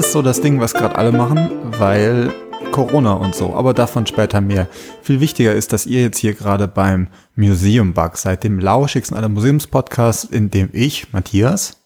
[0.00, 2.32] ist so das Ding, was gerade alle machen, weil
[2.72, 4.66] Corona und so, aber davon später mehr.
[5.02, 9.28] Viel wichtiger ist, dass ihr jetzt hier gerade beim Museum Bug seid, dem lauschigsten aller
[9.28, 11.82] Museumspodcasts, in dem ich, Matthias.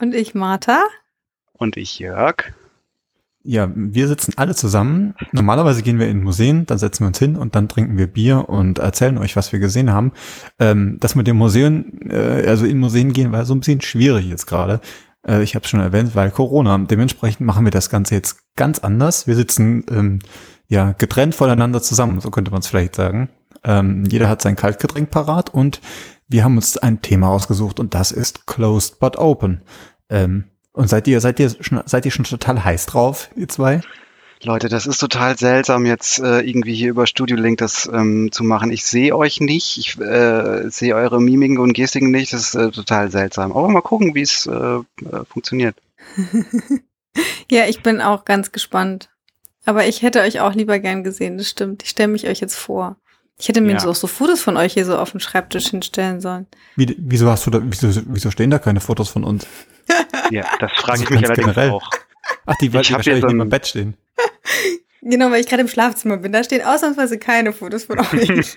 [0.00, 0.82] Und ich, Martha.
[1.52, 2.52] Und ich, Jörg.
[3.44, 5.14] Ja, wir sitzen alle zusammen.
[5.30, 8.48] Normalerweise gehen wir in Museen, dann setzen wir uns hin und dann trinken wir Bier
[8.48, 10.10] und erzählen euch, was wir gesehen haben.
[10.58, 14.26] Ähm, das mit dem Museum, äh, also in Museen gehen, war so ein bisschen schwierig
[14.26, 14.80] jetzt gerade.
[15.26, 16.78] Äh, ich habe es schon erwähnt, weil Corona.
[16.78, 19.26] Dementsprechend machen wir das Ganze jetzt ganz anders.
[19.26, 20.18] Wir sitzen ähm,
[20.68, 23.28] ja getrennt voneinander zusammen, so könnte man es vielleicht sagen.
[23.64, 25.80] Ähm, jeder hat sein Kaltgetränk parat und
[26.28, 29.62] wir haben uns ein Thema ausgesucht und das ist Closed but Open.
[30.08, 33.80] Ähm, und seid ihr, seid ihr schon, seid ihr schon total heiß drauf, ihr zwei?
[34.42, 38.44] Leute, das ist total seltsam, jetzt äh, irgendwie hier über Studio Link das ähm, zu
[38.44, 38.70] machen.
[38.70, 42.70] Ich sehe euch nicht, ich äh, sehe eure Mimiken und Gestiken nicht, das ist äh,
[42.70, 43.52] total seltsam.
[43.52, 44.82] Aber mal gucken, wie es äh, äh,
[45.28, 45.76] funktioniert.
[47.50, 49.08] ja, ich bin auch ganz gespannt.
[49.64, 51.82] Aber ich hätte euch auch lieber gern gesehen, das stimmt.
[51.82, 52.96] Ich stelle mich euch jetzt vor.
[53.38, 53.80] Ich hätte mir ja.
[53.80, 56.46] so, so Fotos von euch hier so auf den Schreibtisch hinstellen sollen.
[56.76, 59.46] Wie, wieso hast du da, wieso, wieso stehen da keine Fotos von uns?
[60.30, 61.70] Ja, das frage ich mich allerdings generell.
[61.70, 61.88] auch.
[62.46, 63.94] Ach, die, ich wahrscheinlich so neben Bett stehen.
[65.08, 66.32] Genau, weil ich gerade im Schlafzimmer bin.
[66.32, 68.56] Da stehen ausnahmsweise keine Fotos von euch.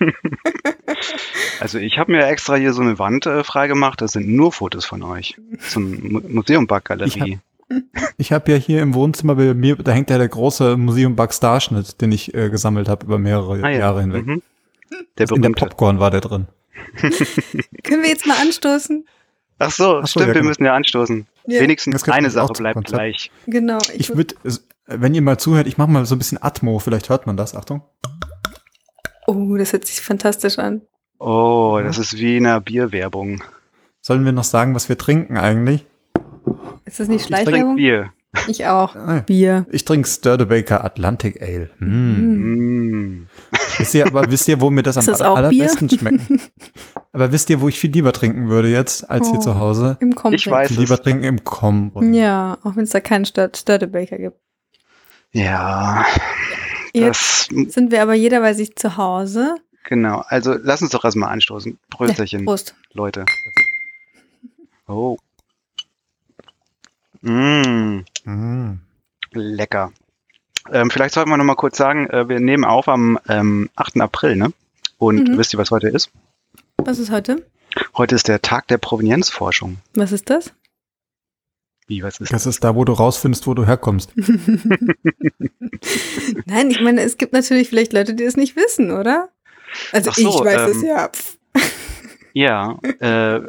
[1.60, 4.00] also ich habe mir extra hier so eine Wand äh, freigemacht.
[4.00, 5.36] Da sind nur Fotos von euch.
[5.68, 7.38] Zum Mu Museum Bug Galerie.
[8.18, 11.14] Ich habe hab ja hier im Wohnzimmer bei mir, da hängt ja der große Museum
[11.14, 13.78] Bug Starschnitt, den ich äh, gesammelt habe über mehrere ah, ja.
[13.78, 14.26] Jahre hinweg.
[14.26, 14.42] Mhm.
[15.18, 16.48] Der In der Popcorn war der drin.
[17.84, 19.06] Können wir jetzt mal anstoßen?
[19.60, 20.48] Ach so, Ach so stimmt, ja, wir genau.
[20.48, 21.26] müssen ja anstoßen.
[21.46, 21.60] Ja.
[21.60, 22.94] Wenigstens eine Sache bleibt Konzept.
[22.94, 23.30] gleich.
[23.46, 23.78] Genau.
[23.94, 24.34] Ich, ich würde,
[24.92, 27.54] wenn ihr mal zuhört, ich mache mal so ein bisschen Atmo, vielleicht hört man das.
[27.54, 27.82] Achtung.
[29.26, 30.82] Oh, das hört sich fantastisch an.
[31.18, 33.42] Oh, das ist wie in einer Bierwerbung.
[34.00, 35.86] Sollen wir noch sagen, was wir trinken eigentlich?
[36.84, 37.76] Ist das nicht Schleichwerbung?
[37.76, 38.12] Ich Bier.
[38.48, 38.96] Ich auch.
[38.96, 39.66] Ah, Bier.
[39.70, 41.68] Ich trinke Sturdebaker Atlantic Ale.
[41.78, 41.86] Mm.
[41.86, 43.26] Mm.
[43.76, 45.98] Wisst ihr, aber wisst ihr, wo mir das am das allerbesten Bier?
[45.98, 46.52] schmeckt?
[47.12, 49.96] Aber wisst ihr, wo ich viel lieber trinken würde jetzt, als oh, hier zu Hause?
[50.00, 50.42] Im Kompress.
[50.42, 52.14] Ich weiß viel lieber trinken im Kompress.
[52.14, 54.38] Ja, auch wenn es da keinen Sturdebaker gibt.
[55.32, 56.04] Ja.
[56.92, 59.56] Jetzt sind wir aber jeder bei sich zu Hause.
[59.84, 61.78] Genau, also lass uns doch erstmal anstoßen.
[61.90, 62.40] Prösterchen.
[62.40, 62.74] Ja, Prost.
[62.92, 63.24] Leute.
[64.86, 65.16] Oh.
[67.22, 68.04] Mmh.
[68.24, 68.80] Mm.
[69.32, 69.92] Lecker.
[70.72, 74.00] Ähm, vielleicht sollten wir noch mal kurz sagen, äh, wir nehmen auf am ähm, 8.
[74.00, 74.52] April, ne?
[74.98, 75.38] Und mhm.
[75.38, 76.10] wisst ihr, was heute ist?
[76.76, 77.44] Was ist heute?
[77.96, 79.78] Heute ist der Tag der Provenienzforschung.
[79.94, 80.52] Was ist das?
[81.90, 82.44] Wie, was ist das?
[82.44, 84.12] Das ist da, wo du rausfindest, wo du herkommst.
[86.46, 89.28] Nein, ich meine, es gibt natürlich vielleicht Leute, die es nicht wissen, oder?
[89.90, 91.10] Also so, ich weiß ähm, es ja.
[92.32, 93.40] Ja, äh,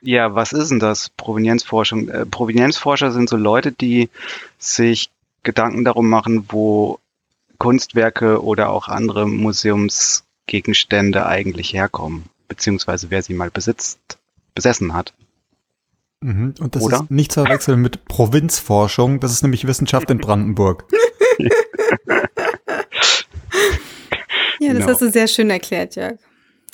[0.00, 2.08] ja, was ist denn das, Provenienzforschung?
[2.08, 4.10] Äh, Provenienzforscher sind so Leute, die
[4.58, 5.10] sich
[5.42, 7.00] Gedanken darum machen, wo
[7.58, 14.18] Kunstwerke oder auch andere Museumsgegenstände eigentlich herkommen, beziehungsweise wer sie mal besitzt,
[14.54, 15.14] besessen hat.
[16.20, 16.54] Mhm.
[16.58, 17.00] Und das oder?
[17.02, 20.84] ist nicht zu verwechseln mit Provinzforschung, das ist nämlich Wissenschaft in Brandenburg.
[21.38, 21.48] ja,
[24.58, 24.86] das genau.
[24.88, 26.18] hast du sehr schön erklärt, Jörg.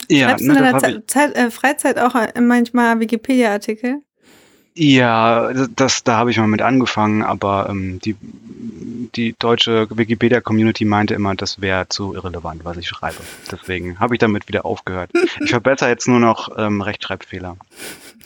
[0.08, 4.02] Ja, Schreibst ne, du in deiner Zeit, äh, Freizeit auch manchmal Wikipedia-Artikel?
[4.76, 8.16] Ja, das, da habe ich mal mit angefangen, aber ähm, die,
[9.14, 13.18] die deutsche Wikipedia-Community meinte immer, das wäre zu irrelevant, was ich schreibe.
[13.52, 15.10] Deswegen habe ich damit wieder aufgehört.
[15.40, 17.56] Ich verbessere jetzt nur noch ähm, Rechtschreibfehler.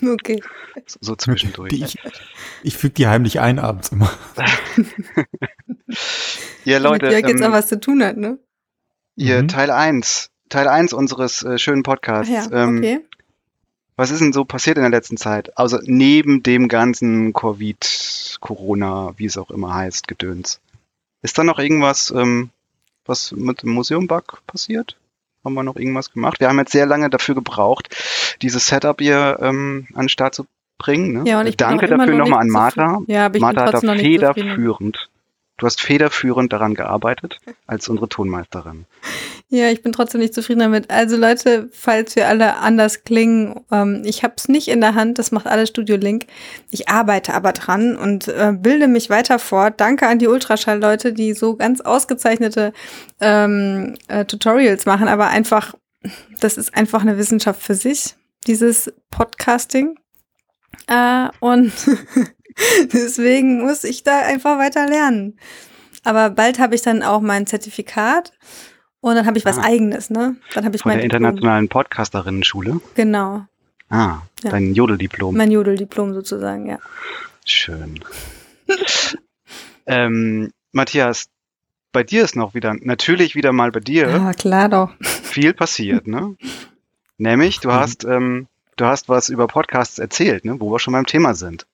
[0.09, 0.43] Okay.
[0.87, 1.73] So, so zwischendurch.
[1.73, 1.99] ich
[2.63, 4.11] ich füge die heimlich ein abends immer.
[6.65, 7.07] ja, Leute.
[7.07, 8.39] Mit Jörg jetzt ähm, auch was zu tun hat, ne?
[9.17, 9.49] Ihr mhm.
[9.49, 12.33] Teil 1 Teil 1 unseres äh, schönen Podcasts.
[12.33, 13.01] Ach ja, ähm, okay.
[13.97, 15.59] Was ist denn so passiert in der letzten Zeit?
[15.59, 20.61] Also neben dem ganzen Covid, Corona, wie es auch immer heißt, Gedöns.
[21.21, 22.51] Ist da noch irgendwas, ähm,
[23.05, 24.97] was mit dem Museum-Bug passiert?
[25.49, 26.41] Haben wir noch irgendwas gemacht?
[26.41, 27.97] Wir haben jetzt sehr lange dafür gebraucht,
[28.43, 30.45] dieses Setup hier ähm, an den Start zu
[30.77, 31.23] bringen.
[31.23, 31.31] Ne?
[31.31, 33.01] Ja, und ich Danke dafür nochmal an Martha.
[33.07, 35.09] Ja, aber ich Martha bin hat da federführend
[35.59, 38.87] Du hast federführend daran gearbeitet als unsere Tonmeisterin.
[39.49, 40.89] Ja, ich bin trotzdem nicht zufrieden damit.
[40.89, 45.19] Also Leute, falls wir alle anders klingen, ähm, ich habe es nicht in der Hand,
[45.19, 46.27] das macht alles Studio Link.
[46.71, 49.81] Ich arbeite aber dran und äh, bilde mich weiter fort.
[49.81, 52.73] Danke an die Ultraschall-Leute, die so ganz ausgezeichnete
[53.21, 55.75] ähm, äh, Tutorials machen, aber einfach,
[56.41, 58.15] das ist einfach eine Wissenschaft für sich,
[58.47, 59.99] dieses Podcasting.
[60.87, 61.73] Äh, und
[62.93, 65.39] Deswegen muss ich da einfach weiter lernen.
[66.05, 68.33] Aber bald habe ich dann auch mein Zertifikat
[69.01, 69.65] und dann habe ich was ah.
[69.65, 70.37] eigenes, ne?
[70.55, 72.81] Dann habe ich Von der internationalen Podcasterinnen-Schule.
[72.95, 73.45] Genau.
[73.91, 74.51] Ah, Ja.
[74.51, 75.37] dein Jodeldiplom.
[75.37, 76.79] Mein Jodeldiplom sozusagen, ja.
[77.45, 78.01] Schön.
[79.87, 81.29] ähm, Matthias,
[81.93, 84.91] bei dir ist noch wieder, natürlich wieder mal bei dir, Ah, klar doch.
[85.01, 86.37] viel passiert, ne?
[87.19, 88.47] Nämlich, du hast, ähm,
[88.77, 90.61] du hast was über Podcasts erzählt, ne?
[90.61, 91.67] Wo wir schon beim Thema sind.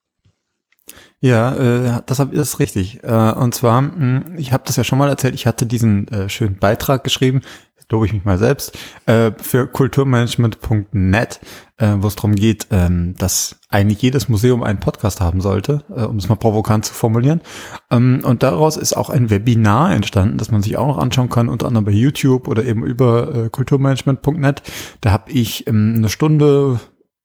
[1.21, 3.03] Ja, äh, das ist richtig.
[3.03, 6.29] Äh, und zwar, mh, ich habe das ja schon mal erzählt, ich hatte diesen äh,
[6.29, 7.41] schönen Beitrag geschrieben,
[7.91, 8.75] lobe ich mich mal selbst,
[9.05, 11.39] für kulturmanagement.net,
[11.77, 16.27] wo es darum geht, ähm, dass eigentlich jedes Museum einen Podcast haben sollte, um es
[16.27, 17.41] mal provokant zu formulieren.
[17.91, 21.47] Ähm, und daraus ist auch ein Webinar entstanden, das man sich auch noch anschauen kann,
[21.47, 24.63] unter anderem bei YouTube oder eben über kulturmanagement.net.
[25.01, 26.79] Da habe ich ähm, eine Stunde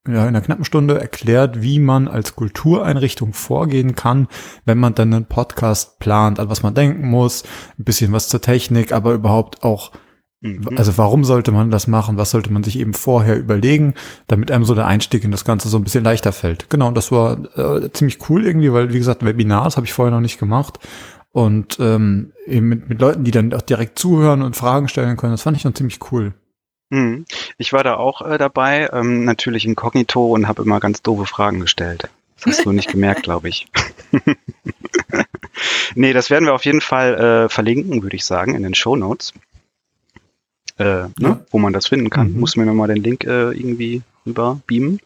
[0.07, 4.29] ja, in einer knappen Stunde erklärt, wie man als Kultureinrichtung vorgehen kann,
[4.65, 7.45] wenn man dann einen Podcast plant, an was man denken muss,
[7.79, 9.93] ein bisschen was zur Technik, aber überhaupt auch,
[10.43, 10.71] Mhm.
[10.77, 13.93] also warum sollte man das machen, was sollte man sich eben vorher überlegen,
[14.27, 16.71] damit einem so der Einstieg in das Ganze so ein bisschen leichter fällt.
[16.71, 20.15] Genau, und das war äh, ziemlich cool irgendwie, weil, wie gesagt, Webinars habe ich vorher
[20.15, 20.79] noch nicht gemacht.
[21.33, 25.33] Und ähm, eben mit, mit Leuten, die dann auch direkt zuhören und Fragen stellen können,
[25.33, 26.33] das fand ich dann ziemlich cool.
[26.91, 27.25] Mhm.
[27.59, 31.61] Ich war da auch äh, dabei, ähm, natürlich inkognito und habe immer ganz doofe Fragen
[31.61, 32.09] gestellt.
[32.37, 33.69] Das hast du nicht gemerkt, glaube ich.
[35.95, 37.15] nee, das werden wir auf jeden Fall
[37.45, 39.33] äh, verlinken, würde ich sagen, in den Show Notes.
[40.79, 41.41] Äh, ne, Ja.
[41.51, 42.33] wo man das finden kann.
[42.33, 42.41] Mhm.
[42.41, 45.01] Muss mir nochmal den Link äh, irgendwie rüber beamen.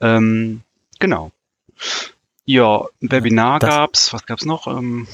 [0.00, 0.60] Ähm,
[0.98, 1.30] genau.
[2.44, 4.12] Ja, Webinar das- gab's.
[4.12, 4.66] Was gab's noch?
[4.66, 5.06] Ähm,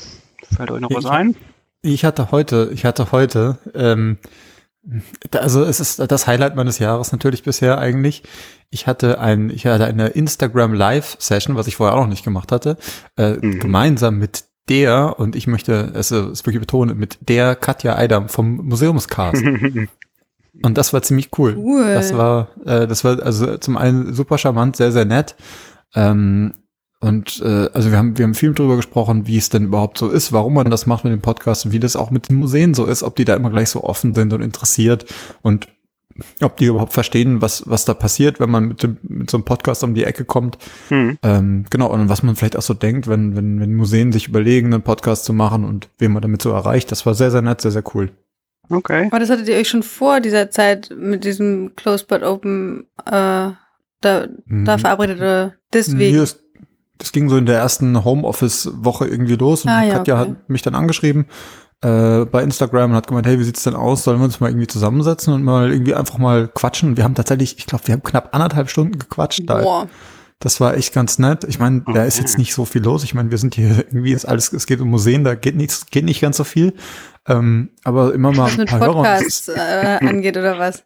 [0.56, 1.36] fällt euch noch Ja, was ich- ein?
[1.82, 4.18] Ich hatte heute, ich hatte heute, ähm,
[5.32, 8.22] also es ist das Highlight meines Jahres natürlich bisher eigentlich.
[8.70, 12.24] Ich hatte ein, ich hatte eine Instagram Live Session, was ich vorher auch noch nicht
[12.24, 12.76] gemacht hatte,
[13.16, 13.60] äh, Mhm.
[13.60, 18.28] gemeinsam mit der und ich möchte es, äh, es wirklich betonen mit der Katja Eidam
[18.28, 19.42] vom Museumscast
[20.62, 21.56] und das war ziemlich cool.
[21.56, 21.94] Cool.
[21.94, 25.36] Das war, äh, das war also zum einen super charmant, sehr sehr nett.
[25.94, 26.52] Ähm,
[27.00, 30.08] und äh, also wir haben wir haben viel drüber gesprochen, wie es denn überhaupt so
[30.08, 32.74] ist, warum man das macht mit dem Podcast und wie das auch mit den Museen
[32.74, 35.04] so ist, ob die da immer gleich so offen sind und interessiert
[35.42, 35.68] und
[36.42, 39.44] ob die überhaupt verstehen, was was da passiert, wenn man mit dem mit so einem
[39.44, 40.58] Podcast um die Ecke kommt.
[40.88, 41.16] Hm.
[41.22, 44.74] Ähm, genau und was man vielleicht auch so denkt, wenn wenn wenn Museen sich überlegen,
[44.74, 46.90] einen Podcast zu machen und wen man damit so erreicht.
[46.90, 48.10] Das war sehr sehr nett, sehr sehr cool.
[48.70, 49.06] Okay.
[49.10, 53.10] Aber das hattet ihr euch schon vor dieser Zeit mit diesem Close but Open äh,
[53.10, 53.56] da,
[54.00, 54.66] da Mhm.
[54.78, 56.18] verabredete deswegen.
[56.18, 56.40] ist,
[56.98, 60.30] das ging so in der ersten Homeoffice-Woche irgendwie los und Ah, ja, Katja okay.
[60.30, 61.26] hat mich dann angeschrieben
[61.82, 64.02] äh, bei Instagram und hat gemeint, hey, wie sieht's denn aus?
[64.04, 66.90] Sollen wir uns mal irgendwie zusammensetzen und mal irgendwie einfach mal quatschen?
[66.90, 69.42] Und wir haben tatsächlich, ich glaube, wir haben knapp anderthalb Stunden gequatscht.
[69.46, 69.62] Da.
[69.62, 69.88] Boah.
[70.40, 71.42] Das war echt ganz nett.
[71.48, 73.02] Ich meine, da ist jetzt nicht so viel los.
[73.02, 75.86] Ich meine, wir sind hier irgendwie ist alles, es geht um Museen, da geht nichts,
[75.90, 76.74] geht nicht ganz so viel.
[77.26, 79.16] Ähm, aber immer mal Was ein mit paar Hörer.
[79.20, 80.84] ist- Podcasts äh, angeht oder was?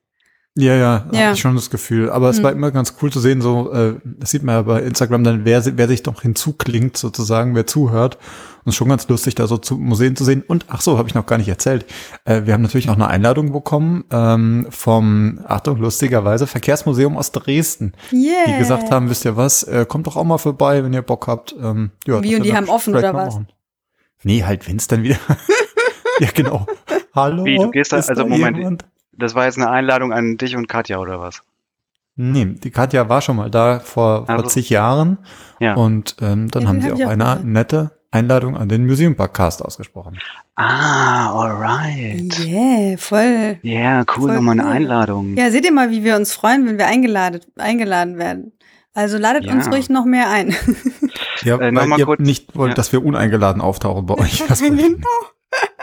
[0.57, 1.21] Ja, ja, Ja.
[1.21, 2.11] habe ich schon das Gefühl.
[2.11, 2.45] Aber es Hm.
[2.45, 5.45] war immer ganz cool zu sehen, so, äh, das sieht man ja bei Instagram dann,
[5.45, 8.17] wer, wer sich doch hinzuklingt, sozusagen, wer zuhört.
[8.65, 10.45] Und es ist schon ganz lustig, da so zu Museen zu sehen.
[10.47, 11.85] Und, ach so, habe ich noch gar nicht erzählt.
[12.25, 17.93] Äh, wir haben natürlich auch eine Einladung bekommen ähm, vom, Achtung, lustigerweise, Verkehrsmuseum aus Dresden,
[18.13, 18.45] Yeah.
[18.47, 21.27] die gesagt haben, wisst ihr was, äh, kommt doch auch mal vorbei, wenn ihr Bock
[21.29, 21.55] habt.
[21.61, 23.35] Ähm, ja, Wie, und die haben offen oder was?
[23.35, 23.49] machen.
[24.23, 25.17] Nee, halt, wenn's dann wieder.
[26.21, 26.67] ja, genau.
[27.15, 27.45] Hallo.
[27.45, 28.57] Wie, du gehst da- ist also Moment.
[28.59, 28.85] jemand?
[29.13, 31.43] Das war jetzt eine Einladung an dich und Katja oder was?
[32.17, 34.47] Nee, die Katja war schon mal da vor, vor Also.
[34.49, 35.19] zig Jahren
[35.61, 35.75] Ja.
[35.75, 37.45] und ähm, dann Ja, haben sie auch auch eine gehört.
[37.45, 40.19] nette Einladung an den Museum Podcast ausgesprochen.
[40.55, 42.39] Ah, alright.
[42.41, 43.59] Yeah, voll.
[43.63, 44.75] Ja, cool, Voll nochmal eine cool.
[44.77, 45.37] Einladung.
[45.39, 48.53] Ja, seht ihr mal, wie wir uns freuen, wenn wir eingeladen, eingeladen werden.
[48.93, 49.53] Also ladet Ja.
[49.53, 50.55] uns ruhig noch mehr ein.
[51.45, 52.75] Ja, Äh, weil ihr kurz- nicht wollt, ja.
[52.75, 54.43] dass wir uneingeladen auftauchen bei euch.
[54.71, 54.97] Nicht.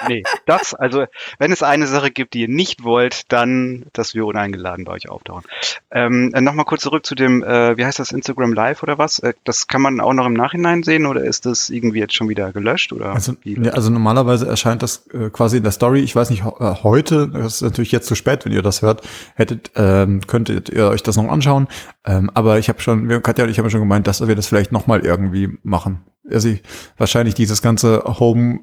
[0.08, 1.06] Nee, das, also,
[1.38, 5.10] wenn es eine Sache gibt, die ihr nicht wollt, dann, dass wir uneingeladen bei euch
[5.10, 5.44] auftauchen.
[5.92, 9.20] Ähm, äh, Nochmal kurz zurück zu dem, äh, wie heißt das, Instagram Live oder was?
[9.20, 12.30] Äh, das kann man auch noch im Nachhinein sehen oder ist das irgendwie jetzt schon
[12.30, 13.14] wieder gelöscht oder?
[13.14, 16.00] Also, ja, also normalerweise erscheint das äh, quasi in der Story.
[16.02, 19.08] Ich weiß nicht, äh, heute, das ist natürlich jetzt zu spät, wenn ihr das hört,
[19.36, 21.68] hättet, ähm, könntet ihr euch das noch anschauen.
[22.06, 24.48] Ähm, aber ich habe schon, wir, Katja und ich haben schon gemeint, dass wir das
[24.48, 26.04] vielleicht noch mal irgendwie machen.
[26.34, 26.64] Also ich,
[26.98, 28.60] wahrscheinlich dieses ganze Home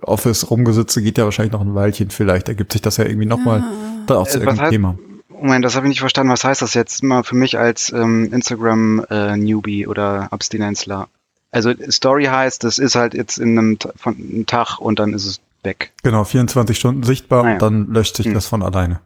[0.00, 2.10] äh, Office Rumgesitze geht ja wahrscheinlich noch ein Weilchen.
[2.10, 3.62] Vielleicht ergibt sich das ja irgendwie noch mal
[4.06, 4.98] dann auch zu Äh, was irgendeinem heißt- Thema.
[5.42, 6.30] Moment, das habe ich nicht verstanden.
[6.32, 11.08] Was heißt das jetzt mal für mich als ähm, Instagram-Newbie oder Abstinenzler?
[11.50, 15.24] Also Story heißt, das ist halt jetzt in einem, von, einem Tag und dann ist
[15.26, 15.92] es weg.
[16.02, 17.52] Genau, 24 Stunden sichtbar Ah, ja.
[17.54, 18.34] und dann löscht sich Hm.
[18.34, 19.00] das von alleine.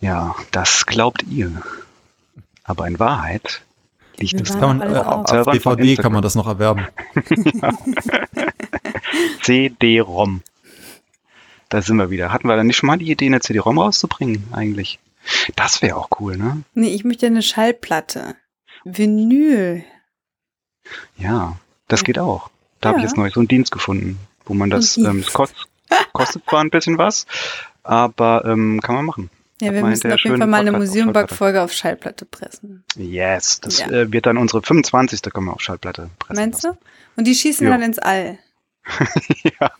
[0.00, 1.50] Ja, das glaubt ihr.
[2.64, 3.62] Aber in Wahrheit
[4.20, 5.50] es waren Kann man, äh, auf.
[5.52, 6.86] DVD kann man das noch erwerben.
[9.42, 10.42] CD-ROM.
[11.68, 12.32] Da sind wir wieder.
[12.32, 14.98] Hatten wir dann nicht schon mal die Idee, eine CD-ROM rauszubringen, eigentlich?
[15.56, 16.62] Das wäre auch cool, ne?
[16.74, 18.36] Nee, ich möchte eine Schallplatte.
[18.84, 19.84] Vinyl.
[21.18, 21.56] Ja,
[21.88, 22.04] das Ja.
[22.06, 22.50] geht auch.
[22.80, 23.08] Da habe ich Ja.
[23.08, 25.54] jetzt neulich so einen Dienst gefunden, wo man das, ähm, es kost,
[26.12, 27.26] kostet zwar ein bisschen was,
[27.82, 29.30] aber ähm, kann man machen.
[29.60, 32.84] Ja, wir müssen auf jeden Fall mal eine Podcast auf Museumback-Folge auf Schallplatte pressen.
[32.96, 33.88] Yes, das Ja.
[33.90, 35.22] äh, wird dann unsere 25.
[35.32, 36.40] können wir auf Schallplatte pressen.
[36.42, 36.76] Meinst du?
[37.16, 37.72] Und die schießen Ja.
[37.72, 38.38] dann ins All.
[39.60, 39.70] ja.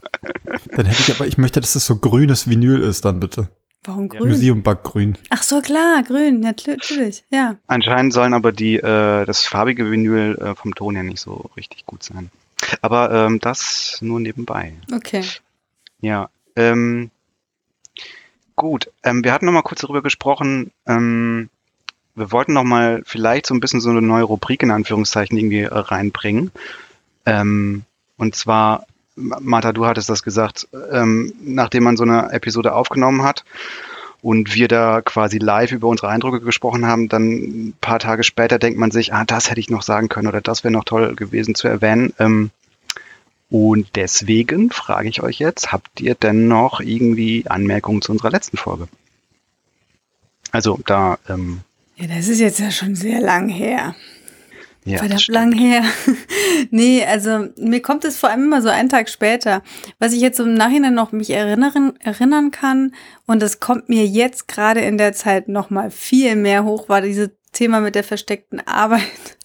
[0.75, 3.49] Dann hätte ich aber, ich möchte, dass es so grünes Vinyl ist dann bitte.
[3.85, 4.19] Warum Ja.
[4.19, 4.31] grün?
[4.31, 5.17] Museumbackgrün.
[5.31, 7.57] Ach so, klar, grün, ja, natürlich, ja.
[7.69, 11.87] Anscheinend sollen aber die, äh, das farbige Vinyl äh, vom Ton her nicht so richtig
[11.87, 12.31] gut sein.
[12.83, 14.75] Aber ähm, das nur nebenbei.
[14.93, 15.23] Okay.
[16.01, 17.11] Ja, ähm,
[18.59, 18.91] gut.
[19.03, 20.71] Ähm, wir hatten noch mal kurz darüber gesprochen.
[20.87, 21.49] Ähm,
[22.15, 25.63] wir wollten noch mal vielleicht so ein bisschen so eine neue Rubrik in Anführungszeichen irgendwie
[25.63, 26.51] äh, reinbringen.
[27.25, 27.85] Ähm,
[28.19, 28.87] und zwar,
[29.17, 33.45] Martha, du hattest das gesagt, ähm, nachdem man so eine Episode aufgenommen hat
[34.21, 38.59] und wir da quasi live über unsere Eindrücke gesprochen haben, dann ein paar Tage später
[38.59, 41.15] denkt man sich, ah, das hätte ich noch sagen können oder das wäre noch toll
[41.15, 42.13] gewesen zu erwähnen.
[42.19, 42.51] Ähm,
[43.51, 48.59] und deswegen frage ich euch jetzt, habt ihr denn noch irgendwie Anmerkungen zu unserer letzten
[48.59, 48.89] Folge?
[50.53, 51.61] Also da, ähm,
[51.97, 53.95] Ja, das ist jetzt ja schon sehr lang her.
[54.85, 55.83] ja, das Verdammt lang her.
[56.71, 59.63] nee, also mir kommt es vor allem immer so einen Tag später.
[59.99, 62.95] Was ich jetzt im Nachhinein noch mich erinnern, erinnern kann,
[63.27, 67.01] und es kommt mir jetzt gerade in der Zeit noch mal viel mehr hoch, war
[67.01, 69.39] dieses Thema mit der versteckten Arbeit.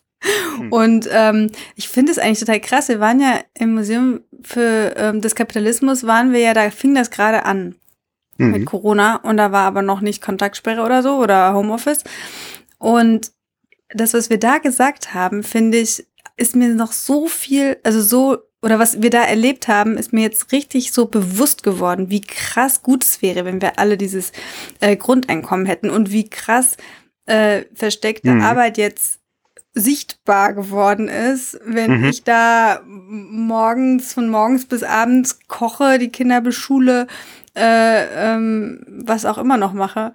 [0.58, 0.72] Hm.
[0.72, 2.90] Und ähm, ich finde es eigentlich total krass.
[2.90, 7.12] Wir waren ja im Museum für ähm, des Kapitalismus, waren wir ja, da fing das
[7.12, 7.76] gerade an
[8.38, 8.66] mit Mhm.
[8.66, 12.04] Corona und da war aber noch nicht Kontaktsperre oder so oder Homeoffice.
[12.80, 13.32] Und
[13.90, 18.38] das, was wir da gesagt haben, finde ich, ist mir noch so viel, also so,
[18.64, 22.82] oder was wir da erlebt haben, ist mir jetzt richtig so bewusst geworden, wie krass
[22.82, 24.32] gut es wäre, wenn wir alle dieses
[24.80, 26.76] äh, Grundeinkommen hätten und wie krass
[27.26, 28.42] äh, versteckte Mhm.
[28.42, 29.20] Arbeit jetzt
[29.74, 32.06] sichtbar geworden ist, wenn Mhm.
[32.06, 37.08] ich da morgens von morgens bis abends koche, die Kinder beschule,
[37.56, 40.14] äh, ähm, was auch immer noch mache.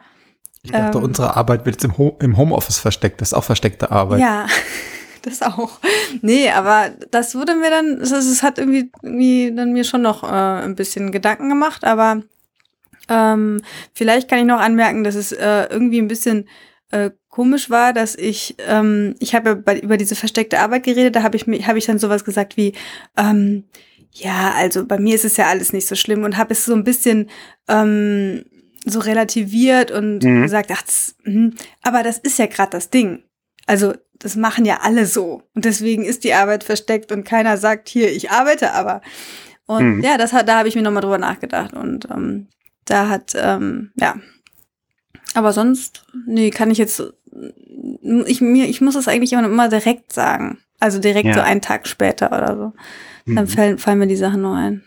[0.62, 1.05] Ich dachte, Ähm.
[1.05, 3.21] unsere Arbeit wird jetzt im, Ho im Homeoffice versteckt.
[3.21, 4.21] Das ist auch versteckte Arbeit.
[4.21, 4.47] Ja,
[5.23, 5.81] das auch.
[6.23, 10.27] Nee, aber das wurde mir dann, es, hat irgendwie, irgendwie dann mir schon noch äh,
[10.27, 12.23] ein bisschen Gedanken gemacht, aber
[13.09, 13.62] ähm,
[13.95, 16.49] vielleicht kann ich noch anmerken, dass es äh, irgendwie ein bisschen
[16.91, 21.23] äh, komisch war, dass ich, ähm, ich habe ja über diese versteckte Arbeit geredet, da
[21.23, 22.73] habe ich mir, habe ich dann sowas gesagt wie,
[23.16, 23.62] ähm,
[24.11, 26.75] ja, also bei mir ist es ja alles nicht so schlimm und habe es so
[26.75, 27.30] ein bisschen
[27.68, 28.45] ähm,
[28.85, 30.42] so relativiert und Mhm.
[30.42, 31.54] gesagt, ach, das, mhm.
[31.80, 33.23] aber das ist ja gerade das Ding.
[33.66, 37.88] Also das machen ja alle so und deswegen ist die Arbeit versteckt und keiner sagt
[37.88, 39.00] hier, ich arbeite aber.
[39.66, 40.02] Und Mhm.
[40.02, 42.49] ja, das hat, da habe ich mir nochmal drüber nachgedacht und ähm,
[42.85, 44.16] da hat, ähm, ja.
[45.35, 47.02] Aber sonst, nee, kann ich jetzt,
[48.26, 50.58] ich, mir, ich muss es eigentlich immer, immer direkt sagen.
[50.80, 51.35] Also direkt Ja.
[51.35, 52.73] so einen Tag später oder so.
[53.26, 53.49] Dann Mhm.
[53.49, 54.82] fallen, fallen mir die Sachen noch ein.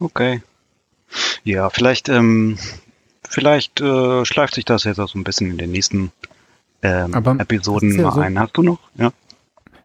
[0.00, 0.42] Okay.
[1.44, 2.58] Ja, vielleicht, ähm,
[3.28, 6.12] vielleicht äh, schleift sich das jetzt auch so ein bisschen in den nächsten
[6.82, 8.38] ähm, Episoden ja mal so- ein.
[8.38, 8.78] Hast du noch?
[8.96, 9.10] Ja.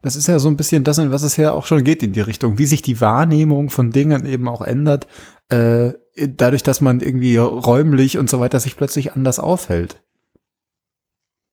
[0.02, 2.12] Das ist ja so ein bisschen das, in was es ja auch schon geht in
[2.14, 5.08] die Richtung, wie sich die Wahrnehmung von Dingen eben auch ändert,
[5.50, 10.02] äh, dadurch, dass man irgendwie räumlich und so weiter sich plötzlich anders aufhält.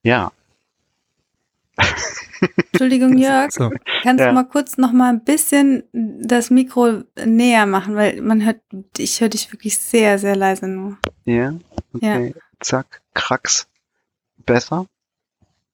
[0.03, 0.31] Ja.
[2.71, 3.69] Entschuldigung, Jörg, So.
[4.03, 4.29] kannst Ja.
[4.29, 8.59] du mal kurz noch mal ein bisschen das Mikro näher machen, weil man hört,
[8.97, 10.97] ich höre dich wirklich sehr, sehr leise nur.
[11.25, 11.53] Ja.
[11.93, 12.33] Okay.
[12.59, 13.01] Zack.
[13.13, 13.67] Krax.
[14.45, 14.87] Besser?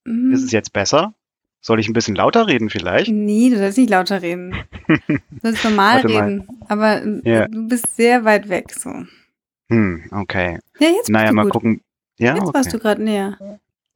[0.05, 0.33] Mhm.
[0.33, 1.13] Ist es jetzt besser?
[1.61, 3.11] Soll ich ein bisschen lauter reden vielleicht?
[3.11, 4.55] Nee, du sollst nicht lauter reden.
[5.07, 6.47] Du sollst normal reden.
[6.69, 7.47] Aber Ja.
[7.47, 8.89] du bist sehr weit weg so.
[9.69, 10.59] Hm, okay.
[10.79, 11.51] Ja, jetzt bist Naja, du mal gut.
[11.53, 11.81] gucken.
[12.17, 12.53] Ja, Jetzt okay.
[12.53, 13.37] warst du gerade näher.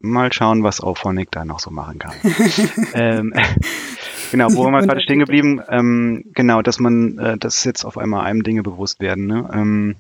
[0.01, 2.13] Mal schauen, was Auphonic da noch so machen kann.
[2.93, 3.33] ähm,
[4.31, 5.61] genau, wo waren wir gerade stehen geblieben?
[5.69, 9.27] Ähm, genau, dass man, äh, dass jetzt auf einmal einem Dinge bewusst werden.
[9.27, 9.49] Ne?
[9.53, 9.95] Ähm,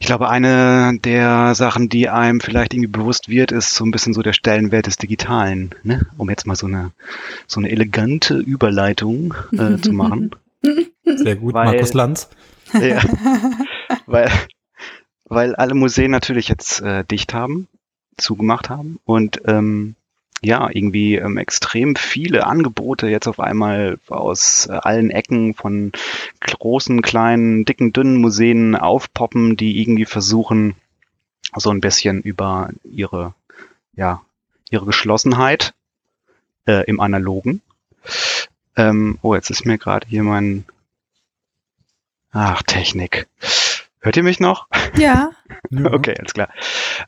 [0.00, 4.14] ich glaube, eine der Sachen, die einem vielleicht irgendwie bewusst wird, ist so ein bisschen
[4.14, 5.70] so der Stellenwert des Digitalen.
[5.82, 6.06] Ne?
[6.16, 6.92] Um jetzt mal so eine
[7.46, 10.30] so eine elegante Überleitung äh, zu machen.
[11.04, 12.28] Sehr gut, Weil- Markus Lanz.
[12.74, 13.00] ja,
[14.06, 14.30] weil,
[15.24, 17.66] weil alle Museen natürlich jetzt äh, dicht haben,
[18.18, 19.94] zugemacht haben und ähm,
[20.40, 25.90] ja, irgendwie ähm, extrem viele Angebote jetzt auf einmal aus äh, allen Ecken von
[26.40, 30.76] großen, kleinen, dicken, dünnen Museen aufpoppen, die irgendwie versuchen,
[31.56, 33.34] so ein bisschen über ihre,
[33.94, 34.22] ja,
[34.70, 35.74] ihre Geschlossenheit
[36.66, 37.60] äh, im Analogen.
[38.76, 40.64] Ähm, oh, jetzt ist mir gerade hier mein
[42.30, 43.26] Ach, Technik.
[44.00, 44.68] Hört ihr mich noch?
[44.96, 45.30] Ja.
[45.70, 46.48] Okay, alles klar.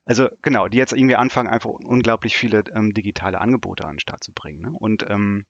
[0.04, 4.22] Also genau, die jetzt irgendwie anfangen, einfach unglaublich viele ähm, digitale Angebote an den Start
[4.22, 4.60] zu bringen.
[4.60, 4.72] Ne?
[4.72, 5.46] Und ähm,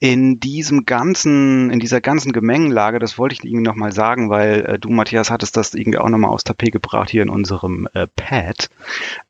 [0.00, 4.78] in diesem ganzen, in dieser ganzen Gemengenlage, das wollte ich irgendwie nochmal sagen, weil äh,
[4.78, 8.70] du, Matthias, hattest das irgendwie auch nochmal aus Tapet gebracht hier in unserem äh, Pad.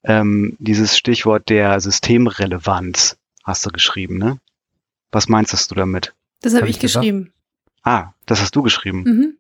[0.05, 4.39] Ähm, dieses Stichwort der Systemrelevanz hast du geschrieben, ne?
[5.11, 6.15] Was meinst du damit?
[6.41, 7.33] Das habe Hab ich ich geschrieben.
[7.83, 9.03] Ah, das hast du geschrieben.
[9.03, 9.35] Mhm.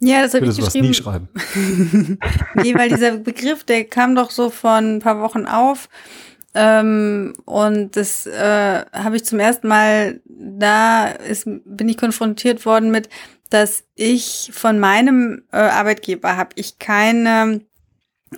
[0.00, 0.88] Ja, das Ich habe ich geschrieben.
[0.88, 1.28] nie schreiben.
[2.54, 5.88] nee, weil dieser Begriff, der kam doch so vor ein paar Wochen auf.
[6.54, 12.90] Ähm, und das äh, habe ich zum ersten Mal, da ist, bin ich konfrontiert worden
[12.90, 13.08] mit,
[13.50, 17.60] dass ich von meinem äh, Arbeitgeber habe ich keine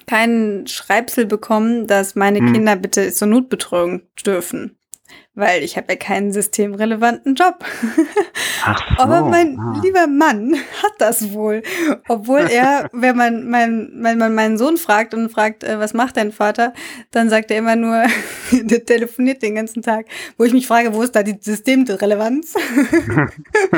[0.06, 2.52] keinen Schreibsel bekommen, dass meine Hm.
[2.52, 4.76] Kinder bitte zur Notbetreuung dürfen.
[5.34, 7.64] Weil ich habe ja keinen systemrelevanten Job.
[8.64, 9.02] Ach so.
[9.02, 9.80] Aber mein ah.
[9.82, 11.62] lieber Mann hat das wohl.
[12.08, 16.16] Obwohl er, wenn man, mein, wenn man meinen Sohn fragt und fragt, äh, was macht
[16.16, 16.72] dein Vater,
[17.10, 18.04] dann sagt er immer nur,
[18.52, 20.06] der telefoniert den ganzen Tag.
[20.38, 22.54] Wo ich mich frage, wo ist da die Systemrelevanz?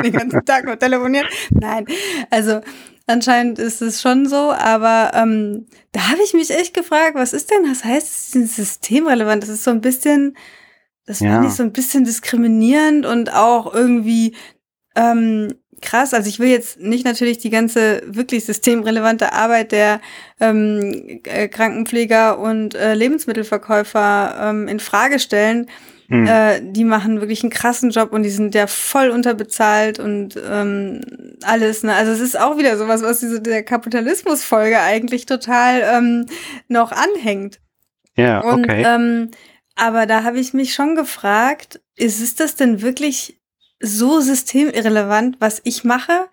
[0.03, 1.27] den ganzen Tag nur telefoniert.
[1.51, 1.85] Nein,
[2.29, 2.61] also
[3.09, 7.51] anscheinend ist es schon so, aber ähm, da habe ich mich echt gefragt, was ist
[7.51, 9.43] denn, was heißt systemrelevant?
[9.43, 10.37] Das ist so ein bisschen,
[11.09, 11.33] das Ja.
[11.33, 14.35] fand ich so ein bisschen diskriminierend und auch irgendwie
[14.95, 16.13] ähm, krass.
[16.13, 20.01] Also ich will jetzt nicht natürlich die ganze wirklich systemrelevante Arbeit der
[20.39, 25.65] ähm, äh, Krankenpfleger und äh, Lebensmittelverkäufer ähm, in Frage stellen.
[26.09, 26.27] Hm.
[26.27, 31.01] Äh, die machen wirklich einen krassen Job und die sind ja voll unterbezahlt und ähm,
[31.41, 31.81] alles.
[31.81, 31.95] Ne?
[31.95, 36.27] Also es ist auch wieder sowas, was diese der Kapitalismusfolge eigentlich total ähm,
[36.67, 37.59] noch anhängt.
[38.15, 38.83] ja, Und okay.
[38.85, 39.31] ähm,
[39.79, 43.39] aber da habe ich mich schon gefragt, ist es das denn wirklich
[43.79, 46.27] so systemirrelevant, was ich mache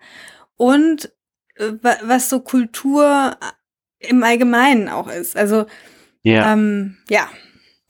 [0.57, 1.11] und
[1.55, 3.37] äh, wa- was so Kultur
[3.99, 5.37] im Allgemeinen auch ist?
[5.37, 5.65] Also
[6.23, 6.53] ja.
[6.53, 7.29] ähm, ja,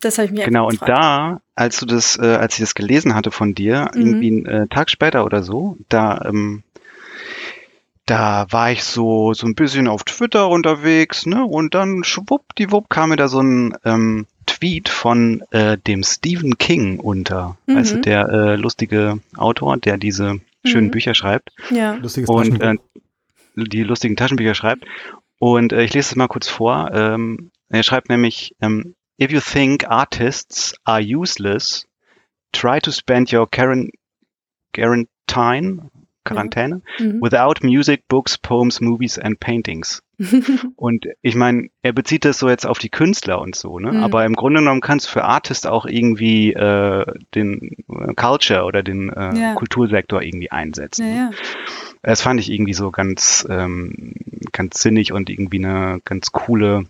[0.01, 3.15] das habe ich mir Genau, und da, als du das, äh, als ich das gelesen
[3.15, 3.99] hatte von dir, Mhm.
[4.01, 6.63] irgendwie einen äh, Tag später oder so, da, ähm,
[8.05, 11.43] da war ich so, so ein bisschen auf Twitter unterwegs, ne?
[11.43, 16.99] Und dann schwuppdiwupp kam mir da so ein ähm, Tweet von äh, dem Stephen King
[16.99, 17.57] unter.
[17.67, 17.75] Mhm.
[17.75, 20.91] Weißt du, der äh, lustige Autor, der diese schönen Mhm.
[20.91, 21.93] Bücher schreibt Ja.
[21.95, 22.83] Lustiges und Taschenbuch.
[23.57, 24.85] äh, die lustigen Taschenbücher schreibt.
[25.39, 26.89] Und äh, ich lese es mal kurz vor.
[26.93, 31.87] Ähm, er schreibt nämlich, ähm, If you think artists are useless,
[32.51, 33.89] try to spend your quaran-
[34.73, 35.89] quarantine,
[36.23, 37.21] Quarantäne Mhm.
[37.21, 40.01] without music, books, poems, movies and paintings.
[40.75, 43.91] Und ich meine, er bezieht das so jetzt auf die Künstler und so, ne?
[43.91, 44.03] Mhm.
[44.03, 48.81] Aber im Grunde genommen kannst du für Artist auch irgendwie äh, den äh, Culture oder
[48.81, 49.53] den äh, Ja.
[49.53, 51.05] Kultursektor irgendwie einsetzen.
[51.05, 51.17] ja, ne?
[51.17, 51.31] ja.
[52.03, 54.13] Das fand ich irgendwie so ganz, ähm,
[54.53, 56.85] ganz sinnig und irgendwie eine ganz coole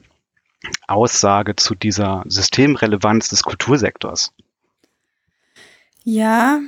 [0.88, 4.34] Aussage zu dieser Systemrelevanz des Kultursektors.
[6.04, 6.60] Ja,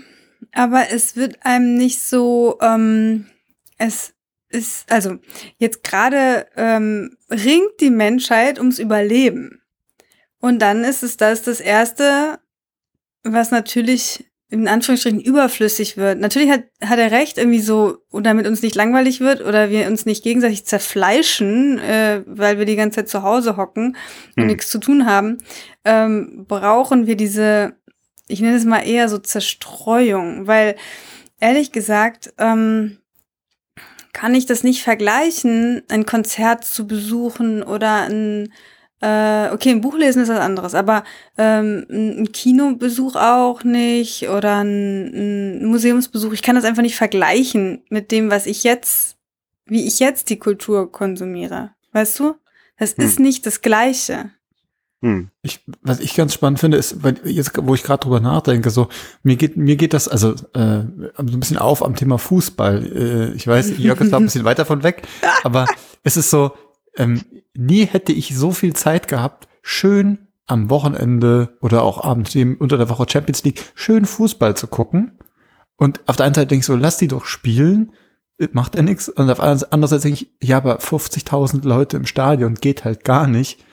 [0.54, 3.28] aber es wird einem nicht so, ähm,
[3.78, 4.14] es
[4.50, 5.18] ist, also
[5.58, 9.62] jetzt gerade ähm, ringt die Menschheit ums Überleben.
[10.40, 12.40] Und dann ist es das das Erste,
[13.24, 16.20] was natürlich in Anführungsstrichen überflüssig wird.
[16.20, 19.86] Natürlich hat, hat er recht, irgendwie so, und damit uns nicht langweilig wird oder wir
[19.86, 23.96] uns nicht gegenseitig zerfleischen, äh, weil wir die ganze Zeit zu Hause hocken
[24.36, 24.48] und Hm.
[24.48, 25.38] nichts zu tun haben,
[25.86, 27.76] ähm, brauchen wir diese,
[28.28, 30.76] ich nenne es mal eher so Zerstreuung, weil
[31.40, 32.98] ehrlich gesagt, ähm,
[34.14, 38.52] kann ich das nicht vergleichen, ein Konzert zu besuchen oder ein
[39.02, 41.06] äh, okay, ein Buch lesen ist was anderes, aber
[41.38, 46.34] ähm, ein Kinobesuch auch nicht oder ein, ein Museumsbesuch.
[46.34, 49.16] Ich kann das einfach nicht vergleichen mit dem, was ich jetzt,
[49.66, 51.72] wie ich jetzt die Kultur konsumiere.
[51.94, 52.36] Weißt du?
[52.78, 53.06] Das Hm.
[53.06, 54.32] ist nicht das Gleiche.
[55.02, 55.30] Hm.
[55.42, 58.90] Ich, was ich ganz spannend finde, ist, weil jetzt, wo ich gerade drüber nachdenke, so,
[59.24, 62.86] mir geht, mir geht das also äh, so ein bisschen auf am Thema Fußball.
[62.86, 65.08] Äh, ich weiß, Jörg ist da ein bisschen weiter von weg,
[65.44, 65.68] aber
[66.04, 66.52] es ist so,
[66.98, 67.22] ähm,
[67.54, 72.90] nie hätte ich so viel Zeit gehabt, schön am Wochenende oder auch abends unter der
[72.90, 75.20] Woche Champions League schön Fußball zu gucken.
[75.78, 77.94] Und auf der einen Seite denke ich so, lass die doch spielen,
[78.52, 79.08] macht ja nichts.
[79.08, 83.06] Und auf der anderen Seite denke ich, ja, aber 50.000 Leute im Stadion geht halt
[83.06, 83.64] gar nicht.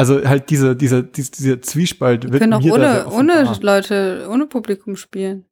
[0.00, 3.58] Also halt diese, diese, diese, dieser Zwiespalt Wir können auch ohne, ohne.
[3.60, 5.44] Leute, ohne Publikum spielen.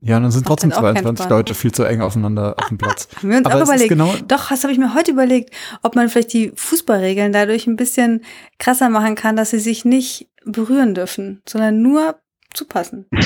[0.00, 1.30] Ja, und dann sind Macht trotzdem halt auch keinen 22 Spaß.
[1.30, 3.08] Leute viel zu eng aufeinander auf dem Platz.
[3.16, 3.88] Haben wir uns Aber auch überlegt.
[3.88, 7.76] genau, Doch, das habe ich mir heute überlegt, ob man vielleicht die Fußballregeln dadurch ein
[7.76, 8.22] bisschen
[8.58, 12.16] krasser machen kann, dass sie sich nicht berühren dürfen, sondern nur
[12.52, 13.06] zupassen.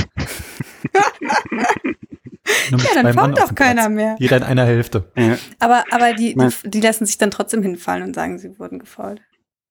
[2.71, 3.95] Ja, dann kommt doch keiner Platz.
[3.95, 4.17] mehr.
[4.19, 5.05] Jeder in einer Hälfte.
[5.17, 5.37] Ja.
[5.61, 9.21] Aber, aber die, die, die lassen sich dann trotzdem hinfallen und sagen, sie wurden gefault.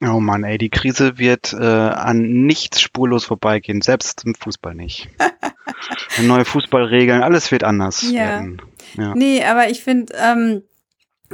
[0.02, 5.10] Oh Mann, ey, die Krise wird äh, an nichts spurlos vorbeigehen, selbst im Fußball nicht.
[6.22, 8.20] Neue Fußballregeln, alles wird anders Ja.
[8.22, 8.62] werden.
[8.96, 9.14] Ja.
[9.16, 10.64] Nee, aber ich finde, ähm,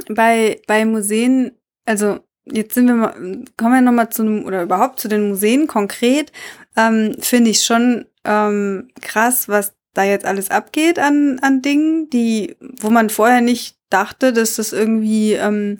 [0.08, 1.52] bei, bei Museen,
[1.84, 3.14] also jetzt sind wir mal,
[3.56, 6.32] kommen wir nochmal zu einem, oder überhaupt zu den Museen konkret,
[6.76, 12.56] ähm, finde ich schon ähm, krass, was da jetzt alles abgeht an, an Dingen, die,
[12.80, 15.78] wo man vorher nicht dachte, dass das irgendwie ähm,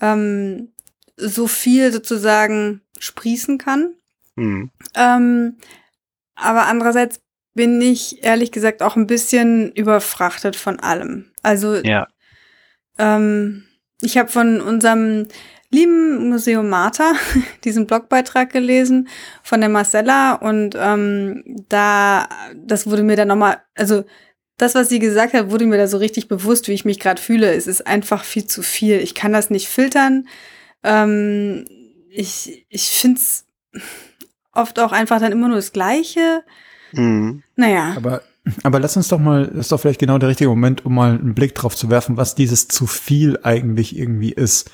[0.00, 0.68] ähm,
[1.18, 3.94] so viel sozusagen sprießen kann.
[4.36, 4.70] Hm.
[4.94, 5.56] Ähm,
[6.34, 7.20] aber andererseits
[7.54, 11.32] bin ich ehrlich gesagt auch ein bisschen überfrachtet von allem.
[11.42, 12.06] Also ja.
[12.98, 13.64] ähm,
[14.00, 15.26] ich habe von unserem
[15.70, 17.14] lieben Museum Martha
[17.64, 19.08] diesen Blogbeitrag gelesen
[19.42, 24.04] von der Marcella und ähm, da, das wurde mir dann nochmal, also
[24.56, 27.22] das, was sie gesagt hat, wurde mir da so richtig bewusst, wie ich mich gerade
[27.22, 27.52] fühle.
[27.54, 28.98] Es ist einfach viel zu viel.
[28.98, 30.26] Ich kann das nicht filtern.
[30.82, 31.64] Ähm,
[32.10, 33.46] ich ich finde es
[34.52, 36.42] oft auch einfach dann immer nur das Gleiche.
[36.90, 37.42] Hm.
[37.56, 37.94] Naja.
[37.96, 38.22] Aber,
[38.62, 41.12] aber lass uns doch mal, das ist doch vielleicht genau der richtige Moment, um mal
[41.12, 44.70] einen Blick drauf zu werfen, was dieses zu viel eigentlich irgendwie ist.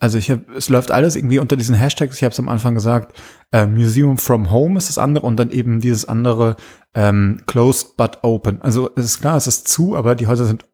[0.00, 2.74] Also ich habe, es läuft alles irgendwie unter diesen Hashtags, ich habe es am Anfang
[2.74, 3.18] gesagt,
[3.50, 6.56] äh, Museum from Home ist das andere und dann eben dieses andere
[6.94, 8.62] ähm, Closed but Open.
[8.62, 10.66] Also es ist klar, es ist zu, aber die Häuser sind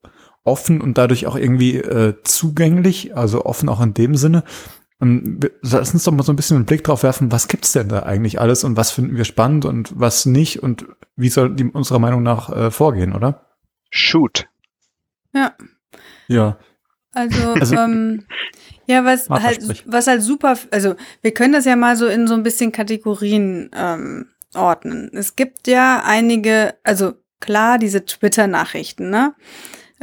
[0.45, 4.45] offen und dadurch auch irgendwie äh, zugänglich, also offen auch in dem Sinne.
[5.01, 7.89] Und lass uns doch mal so ein bisschen einen Blick drauf werfen, was gibt's denn
[7.89, 11.65] da eigentlich alles und was finden wir spannend und was nicht und wie soll die
[11.65, 13.47] unserer Meinung nach äh, vorgehen, oder?
[13.91, 14.47] Shoot.
[15.33, 15.55] Ja.
[16.29, 16.59] Ja.
[17.13, 18.25] Also, Also- ähm,
[18.87, 19.83] ja, was Martha, halt, sprich.
[19.87, 23.71] was halt super, also wir können das ja mal so in so ein bisschen Kategorien
[23.75, 25.11] ähm, ordnen.
[25.15, 29.35] Es gibt ja einige, also klar, diese Twitter-Nachrichten, ne?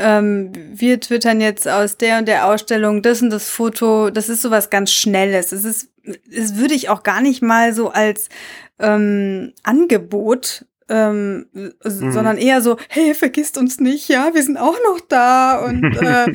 [0.01, 4.41] Ähm, wir twittern jetzt aus der und der Ausstellung das und das Foto, das ist
[4.41, 5.51] sowas ganz Schnelles.
[5.51, 5.89] Es ist,
[6.31, 8.29] es würde ich auch gar nicht mal so als
[8.79, 11.71] ähm, Angebot ähm, Mhm.
[12.11, 16.25] sondern eher so, hey, vergisst uns nicht, ja, wir sind auch noch da und äh,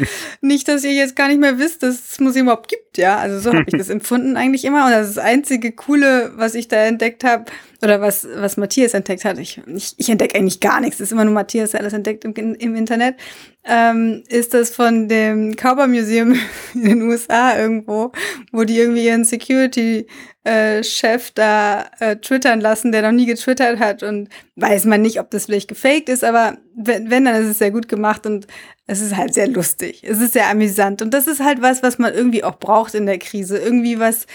[0.41, 3.19] nicht, dass ihr jetzt gar nicht mehr wisst, dass es das Museum überhaupt gibt, ja.
[3.19, 4.87] Also so habe ich das empfunden eigentlich immer.
[4.87, 7.45] Und das ist das einzige Coole, was ich da entdeckt habe,
[7.83, 9.39] oder was, was Matthias entdeckt hat.
[9.39, 10.97] Ich, ich, ich entdecke eigentlich gar nichts.
[10.97, 13.17] Es ist immer nur Matthias, der alles entdeckt im, im Internet.
[13.65, 16.39] Ähm, ist das von dem Cowboy Museum
[16.75, 18.13] in den USA irgendwo,
[18.53, 20.07] wo die irgendwie ihren Security
[20.45, 25.21] äh, Chef da äh, twittern lassen, der noch nie getwittert hat und weiß man nicht,
[25.21, 28.47] ob das vielleicht gefaked ist, aber wenn, wenn, dann ist es sehr gut gemacht und
[28.87, 30.05] es ist halt sehr lustig.
[30.05, 33.07] Es ist sehr amüsant und das ist halt was, was man irgendwie auch braucht in
[33.07, 33.59] der Krise.
[33.59, 34.27] Irgendwie was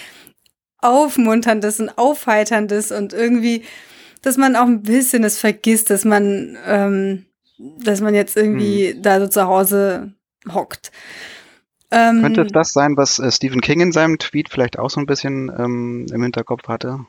[0.80, 3.64] Aufmunterndes und Aufheiterndes und irgendwie,
[4.24, 7.26] dass man auch ein bisschen es vergisst, dass man, ähm,
[7.60, 10.14] dass man jetzt irgendwie da so zu Hause
[10.52, 10.92] hockt.
[11.92, 15.00] Ähm, Könnte es das sein, was äh, Stephen King in seinem Tweet vielleicht auch so
[15.00, 17.06] ein bisschen ähm, im Hinterkopf hatte?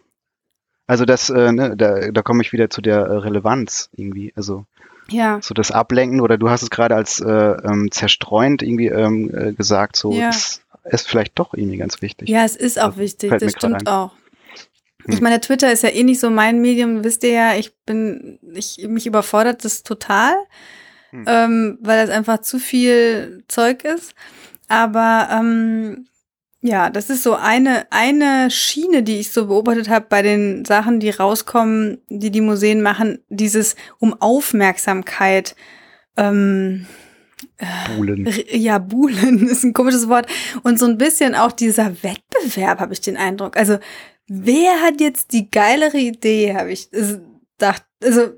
[0.86, 4.32] Also das, äh, ne, da, da komme ich wieder zu der äh, Relevanz irgendwie.
[4.36, 4.64] Also
[5.08, 5.38] ja.
[5.42, 9.52] so das Ablenken oder du hast es gerade als äh, ähm, zerstreuend irgendwie ähm, äh,
[9.52, 10.26] gesagt, so Ja.
[10.26, 12.28] das ist vielleicht doch irgendwie ganz wichtig.
[12.28, 14.12] Ja, es ist auch Also, wichtig, das stimmt auch.
[15.04, 15.14] Hm.
[15.14, 18.38] Ich meine, Twitter ist ja eh nicht so mein Medium, wisst ihr ja, ich bin,
[18.54, 20.34] ich, mich überfordert das total,
[21.10, 21.24] Hm.
[21.26, 24.14] ähm, weil das einfach zu viel Zeug ist.
[24.68, 26.06] Aber ähm,
[26.62, 31.00] ja, das ist so eine, eine Schiene, die ich so beobachtet habe bei den Sachen,
[31.00, 35.56] die rauskommen, die die Museen machen, dieses um Aufmerksamkeit
[36.16, 36.86] ähm,
[37.96, 38.26] Buhlen.
[38.26, 40.26] R- Ja, buhlen ist ein komisches Wort.
[40.62, 43.56] Und so ein bisschen auch dieser Wettbewerb, habe ich den Eindruck.
[43.56, 43.78] Also,
[44.28, 47.18] wer hat jetzt die geilere Idee, habe ich es
[47.58, 47.84] gedacht.
[48.02, 48.32] Also,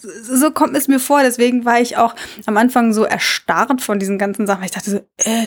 [0.00, 1.22] so so kommt es mir vor.
[1.22, 2.14] Deswegen war ich auch
[2.46, 4.64] am Anfang so erstarrt von diesen ganzen Sachen.
[4.64, 5.46] Ich dachte so, äh,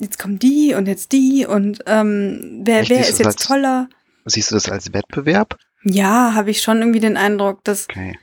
[0.00, 3.88] jetzt kommen die und jetzt die und ähm, wer, Echt, wer ist jetzt als- toller?
[4.24, 5.56] Siehst du das als Wettbewerb?
[5.82, 8.18] Ja, habe ich schon irgendwie den Eindruck, dass Okay.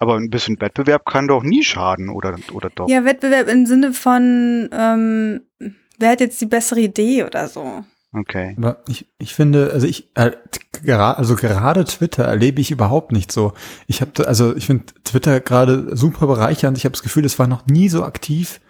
[0.00, 2.88] Aber ein bisschen Wettbewerb kann doch nie schaden, oder, oder doch?
[2.88, 5.42] ja Wettbewerb im Sinne von ähm,
[5.98, 7.84] wer hat jetzt die bessere Idee oder so.
[8.12, 8.54] Okay.
[8.58, 10.32] Aber ich, ich finde, also ich, äh,
[10.84, 13.52] gerade, also gerade Twitter erlebe ich überhaupt nicht so.
[13.86, 16.78] Ich habe, also ich finde Twitter gerade super bereichernd.
[16.78, 18.60] Ich habe das Gefühl, es war noch nie so aktiv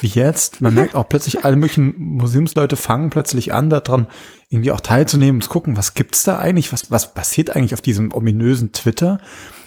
[0.00, 0.60] wie jetzt.
[0.60, 4.06] Man merkt auch plötzlich, alle möglichen Museumsleute fangen plötzlich an, daran
[4.48, 7.80] irgendwie auch teilzunehmen und zu gucken, was gibt's da eigentlich, was, was passiert eigentlich auf
[7.80, 9.18] diesem ominösen Twitter.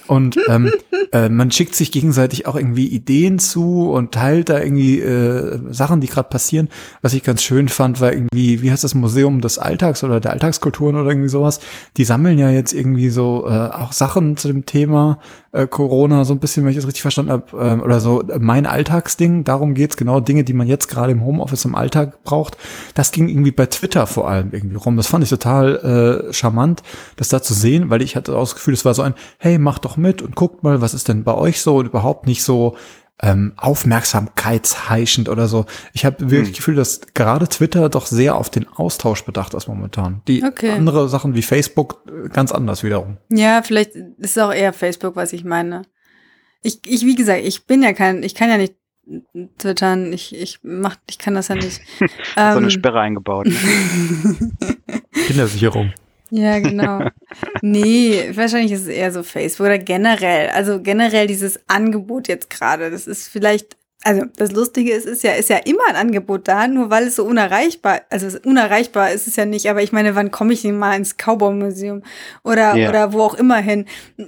[0.08, 0.72] Und ähm,
[1.12, 6.02] äh, man schickt sich gegenseitig auch irgendwie Ideen zu und teilt da irgendwie äh, Sachen,
[6.02, 6.70] die gerade passieren.
[7.02, 10.32] Was ich ganz schön fand, war irgendwie, wie heißt das Museum des Alltags oder der
[10.32, 11.60] Alltagskulturen oder irgendwie sowas.
[11.98, 15.20] Die sammeln ja jetzt irgendwie so äh, auch Sachen zu dem Thema
[15.58, 18.66] äh, Corona, so ein bisschen, wenn ich das richtig verstanden habe, äh, oder so mein
[18.66, 19.44] Alltagsding.
[19.44, 22.58] Darum geht's genau, Dinge, die man jetzt gerade im Homeoffice im Alltag braucht.
[22.94, 24.98] Das ging irgendwie bei Twitter vor allem irgendwie rum.
[24.98, 26.84] Das fand ich total äh, charmant,
[27.16, 29.58] das da zu sehen, weil ich hatte auch das Gefühl, es war so ein, hey,
[29.58, 32.44] mach doch mit und guckt mal, was ist denn bei euch so und überhaupt nicht
[32.44, 32.76] so
[33.22, 35.66] ähm, aufmerksamkeitsheischend oder so.
[35.94, 36.56] Ich habe wirklich hm.
[36.56, 40.22] Gefühl, dass gerade Twitter doch sehr auf den Austausch bedacht ist momentan.
[40.28, 40.72] Die okay.
[40.72, 43.18] andere Sachen wie Facebook äh, ganz anders wiederum.
[43.30, 45.84] Ja, vielleicht ist es auch eher Facebook, was ich meine.
[46.62, 48.76] Ich, ich, wie gesagt, ich bin ja kein, ich kann ja nicht
[49.58, 51.82] twittern, ich, ich mach, ich kann das ja nicht.
[52.00, 52.06] so
[52.36, 53.48] eine ähm, Sperre eingebaut.
[55.28, 55.94] Kindersicherung.
[56.30, 57.06] Ja, genau.
[57.62, 60.50] nee, wahrscheinlich ist es eher so Facebook oder generell.
[60.50, 62.92] Also generell dieses Angebot jetzt gerade.
[62.92, 66.68] Das ist vielleicht, also das Lustige ist, ist ja, ist ja immer ein Angebot da,
[66.68, 70.32] nur weil es so unerreichbar, also unerreichbar ist es ja nicht, aber ich meine, wann
[70.32, 72.04] komme ich denn mal ins Cowboy-Museum
[72.44, 72.90] oder, yeah.
[72.90, 73.86] oder wo auch immer hin?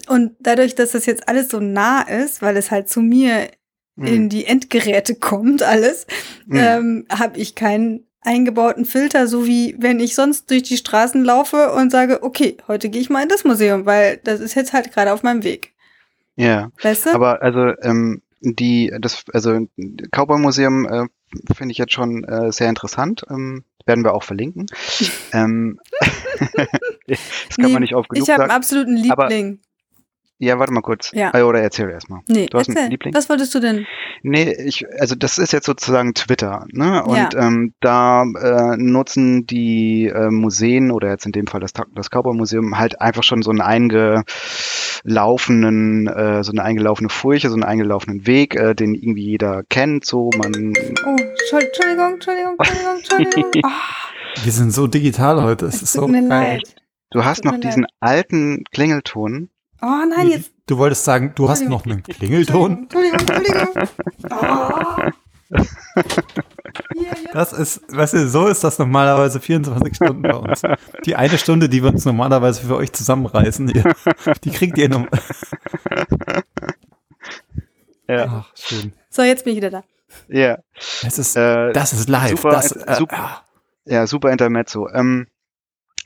[0.07, 3.49] Und dadurch, dass das jetzt alles so nah ist, weil es halt zu mir
[3.97, 4.05] hm.
[4.05, 6.07] in die Endgeräte kommt, alles,
[6.45, 6.57] mhm.
[6.57, 11.71] ähm, habe ich keinen eingebauten Filter, so wie wenn ich sonst durch die Straßen laufe
[11.71, 14.91] und sage, okay, heute gehe ich mal in das Museum, weil das ist jetzt halt
[14.93, 15.73] gerade auf meinem Weg.
[16.35, 16.71] Ja.
[16.81, 17.09] Weißt du?
[17.11, 19.67] Aber also ähm, die, das, also
[20.11, 21.05] Cowboy Museum äh,
[21.53, 23.25] finde ich jetzt schon äh, sehr interessant.
[23.29, 24.67] Ähm, werden wir auch verlinken.
[25.33, 25.79] ähm,
[27.07, 27.19] das
[27.55, 29.59] kann nee, man nicht oft genug Ich habe einen absoluten Liebling.
[30.41, 31.11] Ja, warte mal kurz.
[31.13, 31.33] Ja.
[31.33, 32.21] Äh, oder erzähl erstmal.
[32.29, 32.83] Nee, du hast erzähl.
[32.83, 33.13] einen Liebling?
[33.13, 33.85] Was wolltest du denn?
[34.23, 37.03] Nee, ich, also das ist jetzt sozusagen Twitter, ne?
[37.03, 37.27] Und ja.
[37.35, 42.79] ähm, da äh, nutzen die äh, Museen oder jetzt in dem Fall das, das Cowboy-Museum
[42.79, 48.55] halt einfach schon so einen eingelaufenen, äh, so eine eingelaufene Furche, so einen eingelaufenen Weg,
[48.55, 50.05] äh, den irgendwie jeder kennt.
[50.05, 50.73] So man.
[51.05, 53.51] Oh, Entschuldigung, Entschuldigung, Entschuldigung, Entschuldigung.
[53.65, 53.69] Oh.
[54.43, 56.27] Wir sind so digital heute, es ist so geil.
[56.27, 56.75] Leid.
[57.09, 57.91] Du hast noch diesen leid.
[57.99, 59.49] alten Klingelton
[59.81, 60.51] Oh nein, jetzt.
[60.67, 62.83] Du wolltest sagen, du hast noch einen Klingelton?
[62.83, 63.67] Entschuldigung, Entschuldigung.
[64.29, 65.11] Oh.
[67.33, 70.61] Das ist, weißt du, so ist das normalerweise 24 Stunden bei uns.
[71.05, 73.83] Die eine Stunde, die wir uns normalerweise für euch zusammenreißen, die,
[74.43, 75.07] die kriegt ihr noch.
[78.07, 78.43] Ja.
[78.43, 78.93] Ach, schön.
[79.09, 79.83] So, jetzt bin ich wieder da.
[80.27, 80.57] Ja.
[81.03, 82.31] Es ist, äh, das ist live.
[82.31, 83.43] Super, das, äh, super,
[83.85, 84.89] ja, super Intermezzo.
[84.89, 85.27] Ähm,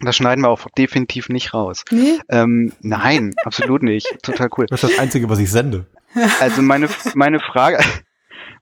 [0.01, 1.83] das schneiden wir auch definitiv nicht raus.
[1.91, 2.19] Nee?
[2.29, 4.07] Ähm, nein, absolut nicht.
[4.23, 4.65] Total cool.
[4.67, 5.85] Das ist das Einzige, was ich sende.
[6.39, 7.79] Also meine, meine Frage,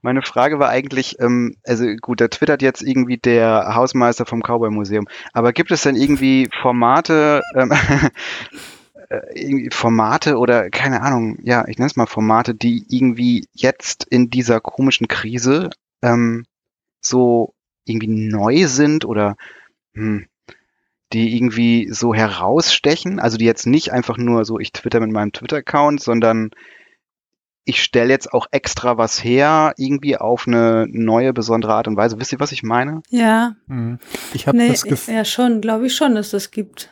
[0.02, 4.70] meine Frage war eigentlich, ähm, also gut, da twittert jetzt irgendwie der Hausmeister vom Cowboy
[4.70, 7.72] Museum, aber gibt es denn irgendwie Formate, ähm,
[9.08, 14.04] äh, irgendwie Formate oder keine Ahnung, ja, ich nenne es mal Formate, die irgendwie jetzt
[14.04, 15.70] in dieser komischen Krise
[16.02, 16.46] ähm,
[17.00, 19.36] so irgendwie neu sind oder
[19.94, 20.26] hm,
[21.12, 25.32] die irgendwie so herausstechen, also die jetzt nicht einfach nur so, ich twitter mit meinem
[25.32, 26.50] Twitter-Account, sondern
[27.64, 32.18] ich stelle jetzt auch extra was her, irgendwie auf eine neue, besondere Art und Weise.
[32.18, 33.02] Wisst ihr, was ich meine?
[33.08, 33.54] Ja.
[33.66, 33.98] Mhm.
[34.34, 35.14] Ich habe nee, das Gefühl.
[35.14, 36.90] Ja, schon, glaube ich schon, dass das gibt.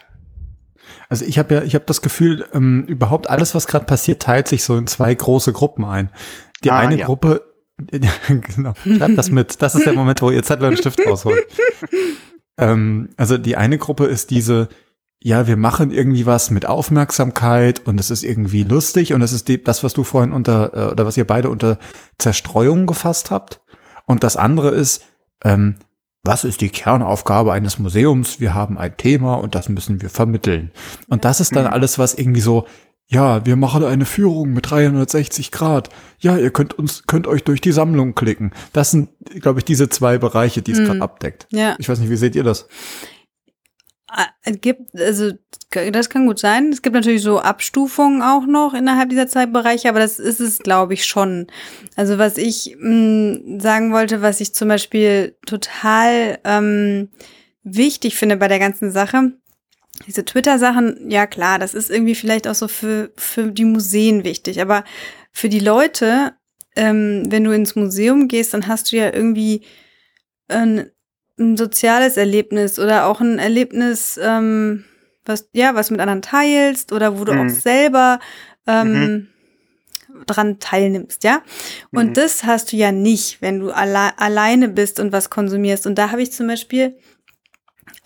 [1.09, 4.46] Also ich habe ja, ich habe das Gefühl, ähm, überhaupt alles, was gerade passiert, teilt
[4.46, 6.11] sich so in zwei große Gruppen ein.
[6.62, 7.06] Die ah, eine ja.
[7.06, 7.42] Gruppe,
[7.88, 9.61] genau, schreibt das mit.
[9.62, 11.46] Das ist der Moment, wo ihr Zettel und Stift rausholt.
[12.61, 14.68] Ähm, also die eine Gruppe ist diese,
[15.23, 19.49] ja, wir machen irgendwie was mit Aufmerksamkeit und es ist irgendwie lustig und es ist
[19.49, 21.79] die, das, was du vorhin unter, äh, oder was ihr beide unter
[22.18, 23.61] Zerstreuung gefasst habt.
[24.07, 25.05] Und das andere ist,
[25.42, 25.77] ähm,
[26.23, 28.40] was ist die Kernaufgabe eines Museums?
[28.40, 30.70] Wir haben ein Thema und das müssen wir vermitteln.
[31.09, 31.73] Und das ist dann mhm.
[31.73, 32.66] alles, was irgendwie so
[33.11, 35.88] ja, wir machen eine Führung mit 360 Grad.
[36.20, 38.53] Ja, ihr könnt uns, könnt euch durch die Sammlung klicken.
[38.73, 40.85] Das sind, glaube ich, diese zwei Bereiche, die es mhm.
[40.85, 41.49] gerade abdeckt.
[41.51, 41.75] Ja.
[41.79, 42.68] Ich weiß nicht, wie seht ihr das?
[44.07, 45.33] Ah, es gibt, also
[45.70, 46.70] das kann gut sein.
[46.73, 50.94] Es gibt natürlich so Abstufungen auch noch innerhalb dieser Zeitbereiche, aber das ist es, glaube
[50.94, 51.49] ich, schon.
[51.96, 57.09] Also was ich mh, mm, sagen wollte, was ich zum Beispiel total ähm,
[57.64, 59.33] wichtig finde bei der ganzen Sache,
[60.07, 64.61] diese Twitter-Sachen, ja klar, das ist irgendwie vielleicht auch so für, für die Museen wichtig,
[64.61, 64.85] aber
[65.33, 66.35] für die Leute,
[66.76, 69.62] ähm, wenn du ins Museum gehst, dann hast du ja irgendwie
[70.48, 70.90] ein,
[71.38, 74.85] ein soziales Erlebnis oder auch ein Erlebnis, ähm,
[75.24, 77.40] was, ja, was mit anderen teilst oder wo du mhm.
[77.40, 78.20] auch selber
[78.66, 79.29] ähm, mhm.
[80.26, 81.42] dran teilnimmst, ja.
[81.92, 82.14] Und mhm.
[82.14, 85.87] das hast du ja nicht, wenn du alle, alleine bist und was konsumierst.
[85.87, 86.96] Und da habe ich zum Beispiel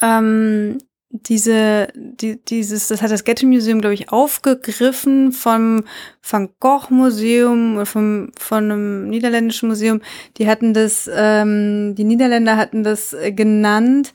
[0.03, 0.79] ähm,
[1.17, 5.85] diese, die, dieses, das hat das Getty Museum, glaube ich, aufgegriffen vom
[6.29, 10.01] Van Gogh Museum oder vom, von einem niederländischen Museum.
[10.39, 14.13] Die hatten das, ähm, die Niederländer hatten das äh, genannt,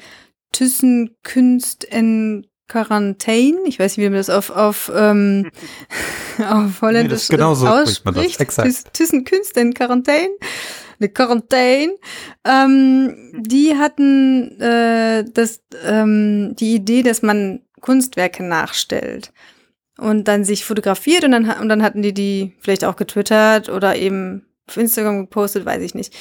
[0.51, 3.59] Thyssen-Kunst in Quarantäne.
[3.65, 5.49] Ich weiß nicht, wie man das auf, auf, ähm,
[6.49, 8.39] auf Holländisch nee, genau so ausspricht.
[8.93, 10.33] Thyssen-Kunst in Quarantäne
[10.99, 11.93] eine Quarantäne.
[12.45, 19.31] Ähm, die hatten äh, das, ähm, die Idee, dass man Kunstwerke nachstellt
[19.97, 23.95] und dann sich fotografiert und dann, und dann hatten die die vielleicht auch getwittert oder
[23.95, 26.13] eben auf Instagram gepostet, weiß ich nicht.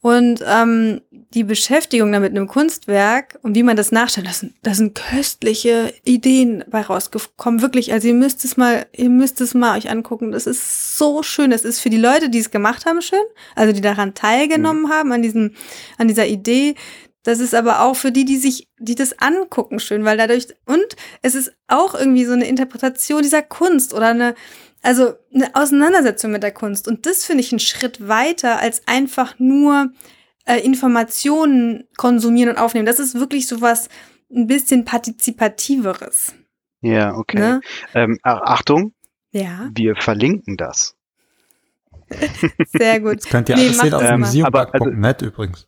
[0.00, 4.76] Und ähm, die Beschäftigung damit einem Kunstwerk und wie man das nachstellt, das sind, das
[4.76, 7.60] sind köstliche Ideen bei rausgekommen.
[7.60, 10.30] Wirklich, also ihr müsst es mal, ihr müsst es mal euch angucken.
[10.30, 11.50] Das ist so schön.
[11.50, 13.18] Das ist für die Leute, die es gemacht haben, schön.
[13.54, 14.90] Also die daran teilgenommen mhm.
[14.90, 15.54] haben, an diesem,
[15.98, 16.76] an dieser Idee.
[17.26, 20.94] Das ist aber auch für die, die sich, die das angucken, schön, weil dadurch, und
[21.22, 24.36] es ist auch irgendwie so eine Interpretation dieser Kunst oder eine,
[24.86, 26.86] also eine Auseinandersetzung mit der Kunst.
[26.88, 29.90] Und das finde ich einen Schritt weiter, als einfach nur
[30.46, 32.86] äh, Informationen konsumieren und aufnehmen.
[32.86, 33.88] Das ist wirklich so was
[34.30, 36.34] ein bisschen partizipativeres.
[36.80, 37.38] Ja, okay.
[37.38, 37.60] Ne?
[37.94, 38.92] Ähm, Achtung.
[39.32, 39.70] Ja.
[39.74, 40.96] Wir verlinken das.
[42.66, 43.18] Sehr gut.
[43.18, 45.66] Das könnt ihr nee, alles sehen auf dem museumpark.net also, übrigens.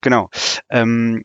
[0.00, 0.28] Genau.
[0.68, 1.22] Ähm,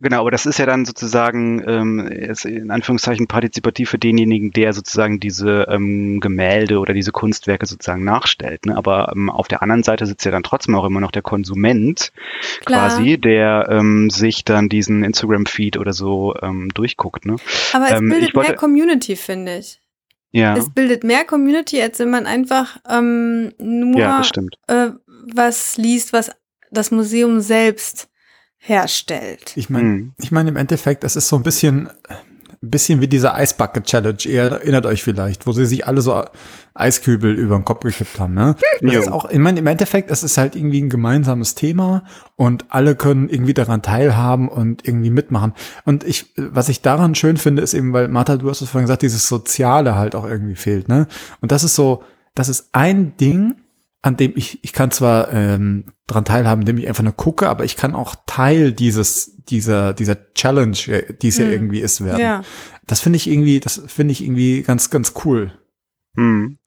[0.00, 2.06] Genau, aber das ist ja dann sozusagen ähm,
[2.44, 8.64] in Anführungszeichen partizipativ für denjenigen, der sozusagen diese ähm, Gemälde oder diese Kunstwerke sozusagen nachstellt.
[8.66, 8.76] Ne?
[8.76, 12.12] Aber ähm, auf der anderen Seite sitzt ja dann trotzdem auch immer noch der Konsument
[12.64, 12.90] Klar.
[12.90, 17.26] quasi, der ähm, sich dann diesen Instagram-Feed oder so ähm, durchguckt.
[17.26, 17.34] Ne?
[17.72, 19.80] Aber es ähm, bildet wollte, mehr Community, finde ich.
[20.30, 20.56] Ja.
[20.56, 24.22] Es bildet mehr Community, als wenn man einfach ähm, nur ja,
[24.68, 24.90] äh,
[25.34, 26.30] was liest, was
[26.70, 28.08] das Museum selbst
[28.58, 29.52] herstellt.
[29.56, 30.12] Ich meine, mhm.
[30.20, 31.88] ich meine im Endeffekt, es ist so ein bisschen,
[32.60, 34.18] bisschen wie diese Eisbucket Challenge.
[34.24, 36.24] Ihr erinnert euch vielleicht, wo sie sich alle so
[36.74, 38.34] Eiskübel über den Kopf gekippt haben.
[38.34, 38.56] Ne?
[38.80, 42.04] Das ist auch, ich meine, im Endeffekt, es ist halt irgendwie ein gemeinsames Thema
[42.36, 45.54] und alle können irgendwie daran teilhaben und irgendwie mitmachen.
[45.84, 48.86] Und ich, was ich daran schön finde, ist eben, weil Martha, du hast es vorhin
[48.86, 50.88] gesagt, dieses Soziale halt auch irgendwie fehlt.
[50.88, 51.06] Ne?
[51.40, 52.02] Und das ist so,
[52.34, 53.56] das ist ein Ding,
[54.02, 57.64] an dem ich, ich kann zwar ähm, dran teilhaben, indem ich einfach nur gucke, aber
[57.64, 60.76] ich kann auch Teil dieses, dieser, dieser Challenge,
[61.20, 61.44] die es hm.
[61.44, 62.20] ja irgendwie ist, werden.
[62.20, 62.42] Ja.
[62.86, 65.52] Das finde ich irgendwie, das finde ich irgendwie ganz, ganz cool.
[66.16, 66.58] Hm.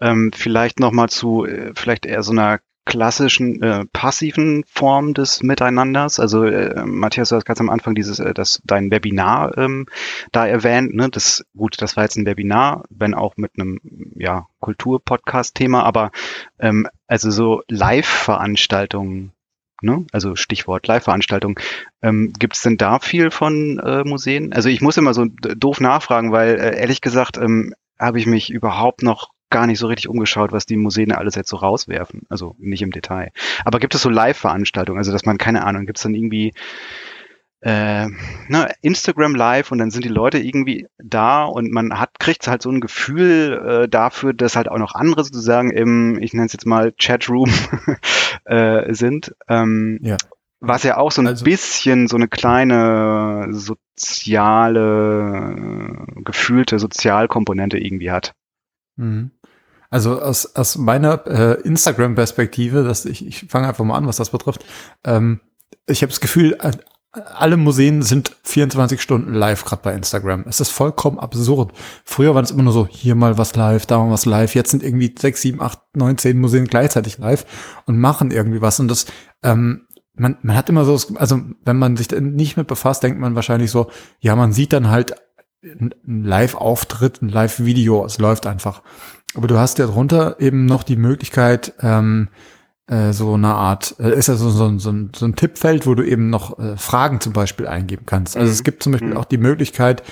[0.00, 5.42] Ähm, vielleicht noch mal zu, äh, vielleicht eher so einer klassischen äh, passiven Form des
[5.42, 6.18] Miteinanders.
[6.18, 9.86] Also äh, Matthias, du hast ganz am Anfang dieses, äh, das dein Webinar ähm,
[10.32, 10.94] da erwähnt.
[10.94, 11.10] Ne?
[11.10, 13.80] Das gut, das war jetzt ein Webinar, wenn auch mit einem
[14.14, 16.12] ja Kultur-Podcast-Thema, aber
[16.58, 19.32] ähm, also so Live-Veranstaltungen.
[19.82, 20.06] Ne?
[20.12, 21.60] Also Stichwort Live-Veranstaltung.
[22.00, 24.52] Ähm, Gibt es denn da viel von äh, Museen?
[24.52, 28.50] Also ich muss immer so doof nachfragen, weil äh, ehrlich gesagt ähm, habe ich mich
[28.50, 32.22] überhaupt noch gar nicht so richtig umgeschaut, was die Museen alles jetzt so rauswerfen.
[32.28, 33.30] Also nicht im Detail.
[33.64, 36.52] Aber gibt es so Live-Veranstaltungen, also dass man, keine Ahnung, gibt es dann irgendwie
[37.60, 38.06] äh,
[38.48, 42.62] ne, Instagram Live und dann sind die Leute irgendwie da und man hat kriegt halt
[42.62, 46.52] so ein Gefühl äh, dafür, dass halt auch noch andere sozusagen im, ich nenne es
[46.52, 47.50] jetzt mal Chatroom
[48.44, 49.34] äh, sind.
[49.48, 50.16] Ähm, ja.
[50.60, 54.76] Was ja auch so ein also, bisschen so eine kleine soziale,
[56.24, 58.34] gefühlte Sozialkomponente irgendwie hat.
[58.96, 59.30] Mhm.
[59.90, 64.30] Also aus, aus meiner äh, Instagram-Perspektive, dass ich, ich fange einfach mal an, was das
[64.30, 64.64] betrifft.
[65.04, 65.40] Ähm,
[65.86, 66.72] ich habe das Gefühl, äh,
[67.12, 70.44] alle Museen sind 24 Stunden live, gerade bei Instagram.
[70.46, 71.72] Es ist vollkommen absurd.
[72.04, 74.54] Früher war es immer nur so, hier mal was live, da mal was live.
[74.54, 77.46] Jetzt sind irgendwie sechs, sieben, acht, neun, zehn Museen gleichzeitig live
[77.86, 78.80] und machen irgendwie was.
[78.80, 79.06] Und das,
[79.42, 83.34] ähm, man, man hat immer so, also wenn man sich nicht mit befasst, denkt man
[83.34, 85.14] wahrscheinlich so, ja, man sieht dann halt
[85.66, 88.82] ein Live-Auftritt, ein Live-Video, es läuft einfach.
[89.34, 92.28] Aber du hast ja drunter eben noch die Möglichkeit, ähm,
[92.86, 95.94] äh, so eine Art, äh, ist ja so, so, so, ein, so ein Tippfeld, wo
[95.94, 98.36] du eben noch äh, Fragen zum Beispiel eingeben kannst.
[98.36, 98.52] Also mhm.
[98.52, 99.16] es gibt zum Beispiel mhm.
[99.16, 100.02] auch die Möglichkeit,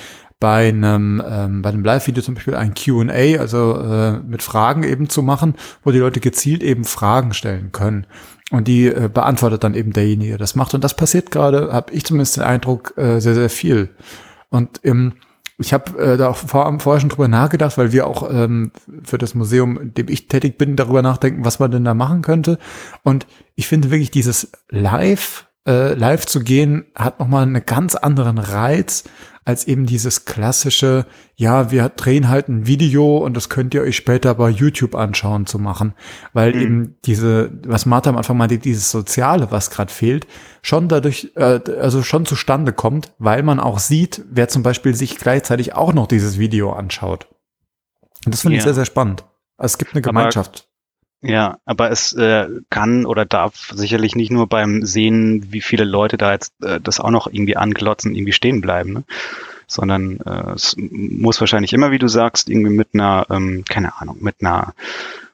[0.41, 5.09] bei einem, ähm, bei einem Live-Video zum Beispiel ein Q&A, also äh, mit Fragen eben
[5.09, 8.07] zu machen, wo die Leute gezielt eben Fragen stellen können.
[8.51, 10.75] Und die äh, beantwortet dann eben derjenige, der das macht.
[10.75, 13.91] Und das passiert gerade, habe ich zumindest den Eindruck, äh, sehr, sehr viel.
[14.51, 15.15] Und im
[15.59, 18.73] ich habe äh, da auch vor, vorher schon drüber nachgedacht, weil wir auch ähm,
[19.05, 22.23] für das Museum, in dem ich tätig bin, darüber nachdenken, was man denn da machen
[22.23, 22.59] könnte.
[23.03, 28.39] Und ich finde wirklich dieses Live äh, live zu gehen, hat nochmal einen ganz anderen
[28.39, 29.05] Reiz
[29.45, 33.97] als eben dieses klassische, ja, wir drehen halt ein Video und das könnt ihr euch
[33.97, 35.95] später bei YouTube anschauen zu machen,
[36.33, 36.61] weil mhm.
[36.61, 40.27] eben diese, was Martha am Anfang meinte, dieses Soziale, was gerade fehlt,
[40.63, 45.17] schon dadurch, äh, also schon zustande kommt, weil man auch sieht, wer zum Beispiel sich
[45.19, 47.29] gleichzeitig auch noch dieses Video anschaut.
[48.25, 48.59] Und das finde ja.
[48.59, 49.25] ich sehr, sehr spannend.
[49.59, 50.69] Also es gibt eine Gemeinschaft.
[51.27, 56.19] Ja, aber es äh, kann oder darf sicherlich nicht nur beim Sehen, wie viele Leute
[56.19, 59.05] da jetzt äh, das auch noch irgendwie anklotzen, irgendwie stehen bleiben, ne?
[59.67, 64.19] sondern äh, es muss wahrscheinlich immer, wie du sagst, irgendwie mit einer, ähm, keine Ahnung,
[64.21, 64.75] mit einer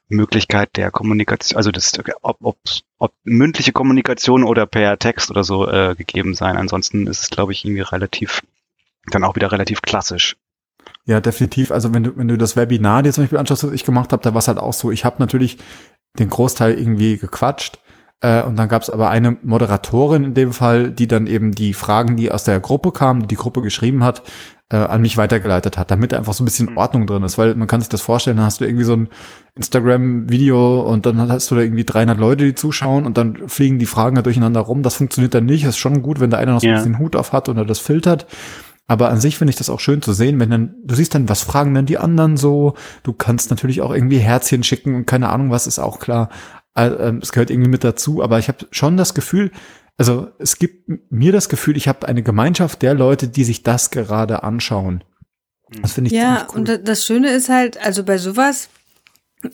[0.07, 2.57] Möglichkeit der Kommunikation, also das, ob, ob,
[2.97, 6.55] ob mündliche Kommunikation oder per Text oder so äh, gegeben sein.
[6.55, 8.43] Ansonsten ist es, glaube ich, irgendwie relativ,
[9.07, 10.37] dann auch wieder relativ klassisch.
[11.05, 11.71] Ja, definitiv.
[11.71, 14.23] Also wenn du, wenn du das Webinar dir zum Beispiel anschaust, was ich gemacht habe,
[14.23, 15.57] da war es halt auch so, ich habe natürlich
[16.19, 17.79] den Großteil irgendwie gequatscht.
[18.21, 21.73] Äh, und dann gab es aber eine Moderatorin in dem Fall, die dann eben die
[21.73, 24.21] Fragen, die aus der Gruppe kamen, die die Gruppe geschrieben hat,
[24.69, 26.77] äh, an mich weitergeleitet hat, damit einfach so ein bisschen mhm.
[26.77, 29.09] Ordnung drin ist, weil man kann sich das vorstellen, dann hast du irgendwie so ein
[29.55, 33.85] Instagram-Video und dann hast du da irgendwie 300 Leute, die zuschauen und dann fliegen die
[33.87, 34.83] Fragen da durcheinander rum.
[34.83, 35.63] Das funktioniert dann nicht.
[35.63, 37.65] Das ist schon gut, wenn da einer noch so ein bisschen Hut auf hat oder
[37.65, 38.27] das filtert.
[38.87, 41.29] Aber an sich finde ich das auch schön zu sehen, wenn dann, du siehst dann,
[41.29, 42.75] was fragen dann die anderen so.
[43.03, 46.29] Du kannst natürlich auch irgendwie Herzchen schicken und keine Ahnung, was ist auch klar.
[46.75, 49.51] Ähm, es gehört irgendwie mit dazu, aber ich habe schon das Gefühl,
[49.97, 53.91] also es gibt mir das Gefühl, ich habe eine Gemeinschaft der Leute, die sich das
[53.91, 55.03] gerade anschauen.
[55.81, 56.59] Das finde ich Ja, cool.
[56.59, 58.69] und das Schöne ist halt, also bei sowas,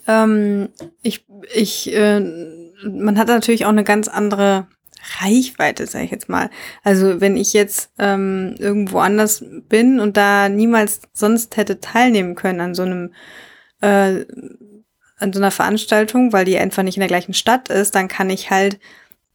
[0.08, 0.70] ähm,
[1.02, 4.68] ich, ich, äh, man hat natürlich auch eine ganz andere
[5.20, 6.50] Reichweite, sage ich jetzt mal.
[6.84, 12.62] Also wenn ich jetzt ähm, irgendwo anders bin und da niemals sonst hätte teilnehmen können
[12.62, 13.14] an so einem
[13.82, 14.26] äh,
[15.20, 18.30] an so einer Veranstaltung, weil die einfach nicht in der gleichen Stadt ist, dann kann
[18.30, 18.80] ich halt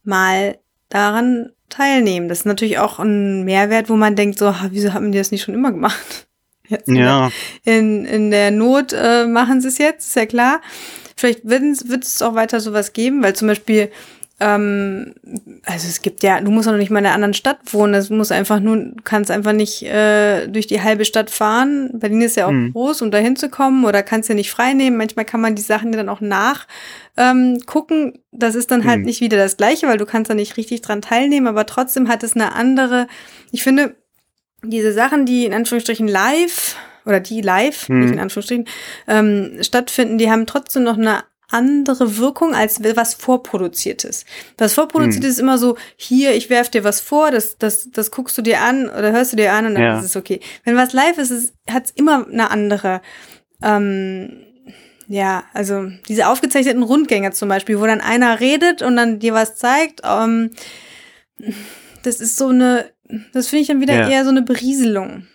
[0.03, 0.57] mal
[0.89, 2.29] daran teilnehmen.
[2.29, 5.43] Das ist natürlich auch ein Mehrwert, wo man denkt, so, wieso haben die das nicht
[5.43, 6.27] schon immer gemacht?
[6.69, 7.29] Jetzt ja.
[7.65, 10.61] In, in der Not äh, machen sie es jetzt, ist ja klar.
[11.17, 13.91] Vielleicht wird es auch weiter sowas geben, weil zum Beispiel
[14.39, 15.13] ähm,
[15.65, 17.93] also es gibt ja, du musst auch noch nicht mal in einer anderen Stadt wohnen.
[17.93, 21.91] Es muss einfach nur, du kannst einfach nicht äh, durch die halbe Stadt fahren.
[21.93, 22.73] Berlin ist ja auch mhm.
[22.73, 24.97] groß, um da hinzukommen oder kannst ja nicht frei nehmen.
[24.97, 26.67] Manchmal kann man die Sachen ja dann auch nach
[27.15, 28.19] ähm, gucken.
[28.31, 29.05] Das ist dann halt mhm.
[29.05, 32.23] nicht wieder das Gleiche, weil du kannst da nicht richtig dran teilnehmen, aber trotzdem hat
[32.23, 33.07] es eine andere,
[33.51, 33.95] ich finde,
[34.63, 36.75] diese Sachen, die in Anführungsstrichen live
[37.05, 37.99] oder die live, mhm.
[37.99, 38.65] nicht in Anführungsstrichen,
[39.07, 41.23] ähm, stattfinden, die haben trotzdem noch eine
[41.53, 44.25] andere Wirkung als was vorproduziertes.
[44.57, 45.29] Was vorproduziert hm.
[45.29, 48.61] ist immer so, hier, ich werf dir was vor, das, das, das guckst du dir
[48.61, 49.99] an oder hörst du dir an und dann ja.
[49.99, 50.39] ist es okay.
[50.63, 53.01] Wenn was live ist, hat es immer eine andere,
[53.61, 54.43] ähm,
[55.07, 59.55] ja, also diese aufgezeichneten Rundgänge zum Beispiel, wo dann einer redet und dann dir was
[59.55, 60.51] zeigt, ähm,
[62.03, 62.91] das ist so eine,
[63.33, 64.09] das finde ich dann wieder ja.
[64.09, 65.27] eher so eine Berieselung.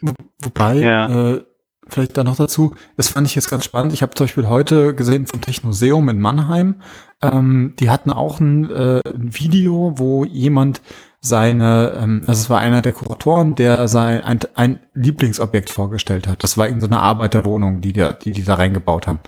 [0.43, 1.35] Wobei, ja.
[1.35, 1.45] äh,
[1.89, 3.93] vielleicht da noch dazu, das fand ich jetzt ganz spannend.
[3.93, 6.77] Ich habe zum Beispiel heute gesehen vom Technoseum in Mannheim,
[7.23, 10.81] ähm, die hatten auch ein, äh, ein Video, wo jemand
[11.21, 16.45] seine, ähm, also es war einer der Kuratoren, der sein ein, ein Lieblingsobjekt vorgestellt hat.
[16.45, 19.19] Das war in so eine Arbeiterwohnung, die, der, die die da reingebaut haben.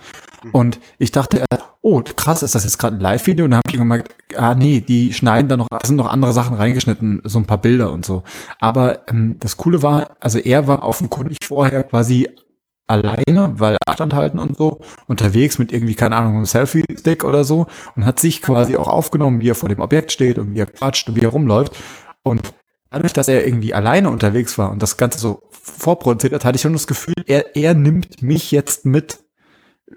[0.44, 0.50] Mhm.
[0.52, 1.44] Und ich dachte,
[1.82, 3.44] oh krass, ist das jetzt gerade ein Live-Video?
[3.44, 6.32] Und dann habe ich gemerkt, ah nee, die schneiden da noch, da sind noch andere
[6.32, 8.22] Sachen reingeschnitten, so ein paar Bilder und so.
[8.61, 12.28] Aber ähm, das Coole war, also er war offenkundig vorher quasi
[12.91, 17.66] alleine, weil Abstand halten und so, unterwegs mit irgendwie, keine Ahnung, einem Selfie-Stick oder so
[17.97, 20.66] und hat sich quasi auch aufgenommen, wie er vor dem Objekt steht und wie er
[20.66, 21.76] quatscht und wie er rumläuft.
[22.22, 22.53] Und
[22.91, 26.62] dadurch, dass er irgendwie alleine unterwegs war und das Ganze so vorproduziert hat, hatte ich
[26.62, 29.20] schon das Gefühl, er, er nimmt mich jetzt mit.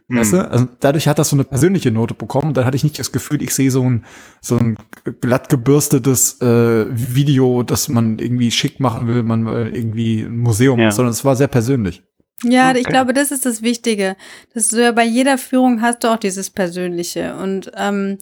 [0.07, 0.17] Mhm.
[0.17, 0.49] Weißt du?
[0.49, 2.53] Also dadurch hat das so eine persönliche Note bekommen.
[2.53, 4.05] Dann hatte ich nicht das Gefühl, ich sehe so ein,
[4.41, 4.77] so ein
[5.21, 10.79] glatt gebürstetes äh, Video, das man irgendwie schick machen will, man will irgendwie ein Museum,
[10.79, 10.91] ja.
[10.91, 12.03] sondern es war sehr persönlich.
[12.43, 12.79] Ja, okay.
[12.79, 14.15] ich glaube, das ist das Wichtige.
[14.53, 17.35] Dass du ja bei jeder Führung hast du auch dieses Persönliche.
[17.35, 18.17] Und ähm,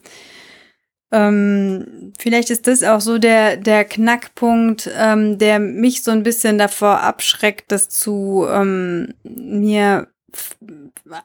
[1.11, 6.57] ähm, vielleicht ist das auch so der, der Knackpunkt, ähm, der mich so ein bisschen
[6.57, 10.07] davor abschreckt, das zu ähm, mir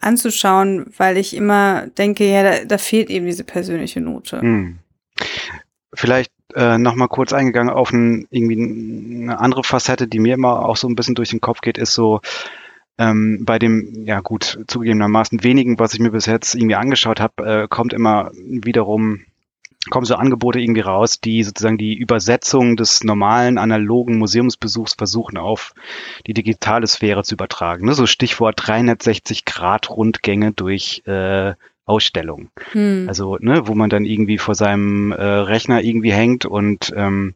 [0.01, 4.40] anzuschauen, weil ich immer denke, ja, da, da fehlt eben diese persönliche Note.
[4.40, 4.78] Hm.
[5.94, 10.76] Vielleicht äh, nochmal kurz eingegangen auf ein, irgendwie eine andere Facette, die mir immer auch
[10.76, 12.20] so ein bisschen durch den Kopf geht, ist so,
[12.99, 17.62] ähm, bei dem, ja gut, zugegebenermaßen wenigen, was ich mir bis jetzt irgendwie angeschaut habe,
[17.64, 19.20] äh, kommt immer wiederum,
[19.90, 25.74] kommen so Angebote irgendwie raus, die sozusagen die Übersetzung des normalen analogen Museumsbesuchs versuchen auf
[26.26, 27.86] die digitale Sphäre zu übertragen.
[27.86, 27.94] Ne?
[27.94, 31.55] So Stichwort 360 Grad Rundgänge durch äh,
[31.87, 32.51] Ausstellung.
[32.72, 33.07] Hm.
[33.09, 37.34] Also, ne, wo man dann irgendwie vor seinem äh, Rechner irgendwie hängt und ähm,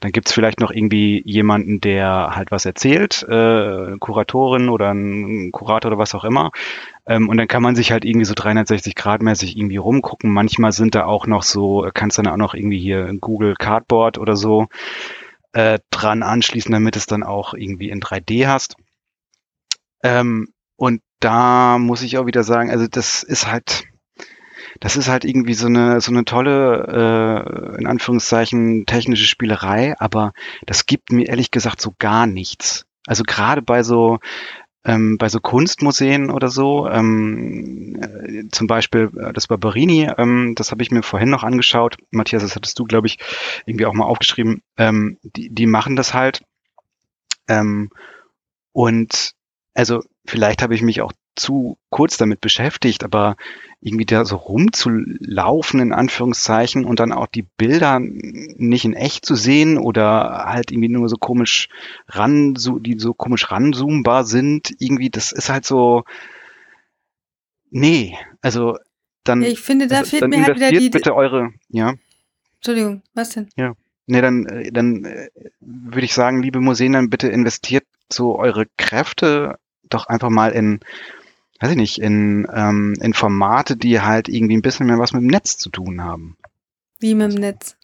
[0.00, 5.90] dann gibt's vielleicht noch irgendwie jemanden, der halt was erzählt, äh, Kuratorin oder ein Kurator
[5.90, 6.52] oder was auch immer.
[7.06, 10.32] Ähm, und dann kann man sich halt irgendwie so 360 Grad mäßig irgendwie rumgucken.
[10.32, 14.36] Manchmal sind da auch noch so, kannst dann auch noch irgendwie hier Google Cardboard oder
[14.36, 14.68] so
[15.52, 18.76] äh, dran anschließen, damit es dann auch irgendwie in 3D hast.
[20.04, 23.84] Ähm, und da muss ich auch wieder sagen, also das ist halt,
[24.80, 30.32] das ist halt irgendwie so eine so eine tolle äh, in Anführungszeichen technische Spielerei, aber
[30.66, 32.86] das gibt mir ehrlich gesagt so gar nichts.
[33.06, 34.18] Also gerade bei so
[34.84, 40.70] ähm, bei so Kunstmuseen oder so, ähm, äh, zum Beispiel äh, das Barberini, ähm, das
[40.70, 41.96] habe ich mir vorhin noch angeschaut.
[42.10, 43.18] Matthias, das hattest du, glaube ich,
[43.66, 44.62] irgendwie auch mal aufgeschrieben.
[44.76, 46.42] Ähm, die, die machen das halt.
[47.48, 47.90] Ähm,
[48.72, 49.32] und
[49.74, 53.36] also vielleicht habe ich mich auch zu kurz damit beschäftigt, aber
[53.80, 59.36] irgendwie da so rumzulaufen, in Anführungszeichen, und dann auch die Bilder nicht in echt zu
[59.36, 61.68] sehen oder halt irgendwie nur so komisch
[62.08, 66.04] ran, so, die so komisch ranzoombar sind, irgendwie, das ist halt so,
[67.70, 68.76] nee, also
[69.24, 69.42] dann.
[69.42, 70.90] Ja, ich finde, da also, fehlt mir halt wieder die.
[70.90, 71.94] bitte eure, ja.
[72.56, 73.48] Entschuldigung, was denn?
[74.06, 75.28] Nee, dann, dann äh,
[75.60, 79.58] würde ich sagen, liebe Museen, dann bitte investiert so eure Kräfte
[79.88, 80.80] doch einfach mal in,
[81.60, 85.22] weiß ich nicht, in, ähm, in Formate, die halt irgendwie ein bisschen mehr was mit
[85.22, 86.36] dem Netz zu tun haben.
[87.00, 87.76] Wie mit dem Netz.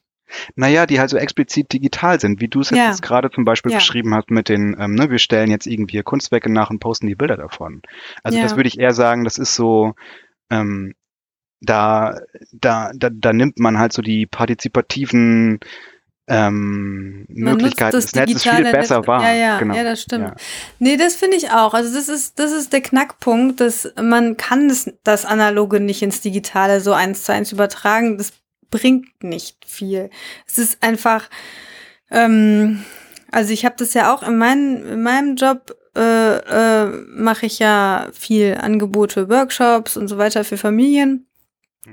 [0.56, 2.86] Naja, die halt so explizit digital sind, wie du es Ja.
[2.86, 3.78] jetzt gerade zum Beispiel Ja.
[3.78, 7.14] beschrieben hast mit den, ähm, ne, wir stellen jetzt irgendwie Kunstwerke nach und posten die
[7.14, 7.82] Bilder davon.
[8.22, 8.42] Also Ja.
[8.44, 9.94] das würde ich eher sagen, das ist so,
[10.50, 10.94] ähm,
[11.60, 12.20] da,
[12.52, 15.60] da, da, da nimmt man halt so die partizipativen
[16.26, 19.22] ähm, Man Möglichkeiten des Netzes viel digitale besser Netz- wahr.
[19.22, 19.74] Ja, ja, genau.
[19.74, 20.28] ja, das stimmt.
[20.28, 20.34] Ja.
[20.78, 21.74] Nee, das finde ich auch.
[21.74, 26.20] Also das ist, das ist der Knackpunkt, dass man kann das, das Analoge nicht ins
[26.22, 28.16] Digitale so eins zu eins übertragen.
[28.16, 28.32] Das
[28.70, 30.10] bringt nicht viel.
[30.46, 31.28] Es ist einfach,
[32.10, 32.84] ähm,
[33.30, 37.58] also ich habe das ja auch in, mein, in meinem Job äh, äh, mache ich
[37.58, 41.26] ja viel Angebote, Workshops und so weiter für Familien.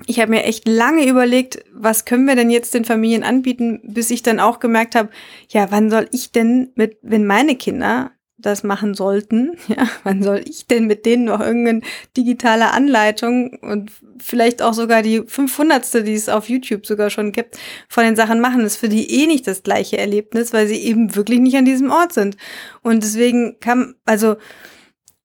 [0.06, 4.10] Ich habe mir echt lange überlegt, was können wir denn jetzt den Familien anbieten, bis
[4.10, 5.10] ich dann auch gemerkt habe,
[5.50, 10.42] ja, wann soll ich denn mit, wenn meine Kinder das machen sollten, ja, wann soll
[10.46, 11.82] ich denn mit denen noch irgendeine
[12.18, 16.06] digitale Anleitung und vielleicht auch sogar die 500.
[16.06, 17.58] die es auf YouTube sogar schon gibt,
[17.90, 18.64] von den Sachen machen.
[18.64, 21.66] Das ist für die eh nicht das gleiche Erlebnis, weil sie eben wirklich nicht an
[21.66, 22.38] diesem Ort sind.
[22.82, 24.38] Und deswegen kann, also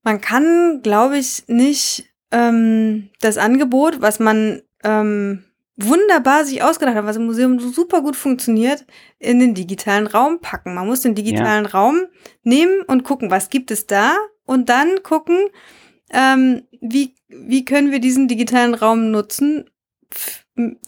[0.03, 5.45] man kann, glaube ich, nicht ähm, das Angebot, was man ähm,
[5.77, 8.87] wunderbar sich ausgedacht hat, was im Museum so super gut funktioniert,
[9.19, 10.75] in den digitalen Raum packen.
[10.75, 12.07] Man muss den digitalen Raum
[12.43, 15.49] nehmen und gucken, was gibt es da und dann gucken,
[16.11, 19.69] ähm, wie, wie können wir diesen digitalen Raum nutzen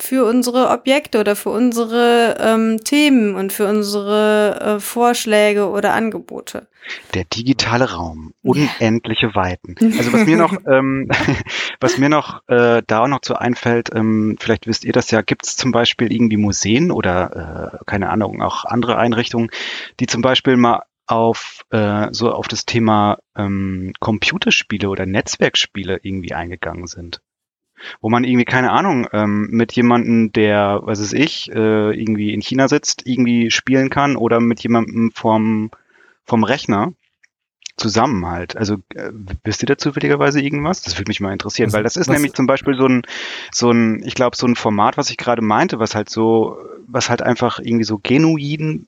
[0.01, 6.69] für unsere Objekte oder für unsere ähm, Themen und für unsere äh, Vorschläge oder Angebote.
[7.13, 9.75] Der digitale Raum, unendliche Weiten.
[9.99, 11.11] Also was mir noch, ähm,
[11.81, 15.21] was mir noch äh, da auch noch so einfällt, ähm, vielleicht wisst ihr das ja,
[15.21, 19.51] gibt es zum Beispiel irgendwie Museen oder äh, keine Ahnung, auch andere Einrichtungen,
[20.01, 26.35] die zum Beispiel mal auf äh, so auf das Thema ähm, Computerspiele oder Netzwerkspiele irgendwie
[26.35, 27.21] eingegangen sind.
[28.01, 32.41] Wo man irgendwie, keine Ahnung, ähm, mit jemandem, der, was weiß ich, äh, irgendwie in
[32.43, 35.71] China sitzt, irgendwie spielen kann oder mit jemandem vom
[36.25, 36.93] vom Rechner
[37.77, 38.57] zusammen halt.
[38.57, 39.11] Also äh,
[39.45, 40.83] wisst ihr da zufälligerweise irgendwas?
[40.83, 43.03] Das würde mich mal interessieren, Was- weil das ist was- nämlich zum Beispiel so ein,
[43.53, 47.09] so ein, ich glaube, so ein Format, was ich gerade meinte, was halt so, was
[47.09, 48.87] halt einfach irgendwie so genuin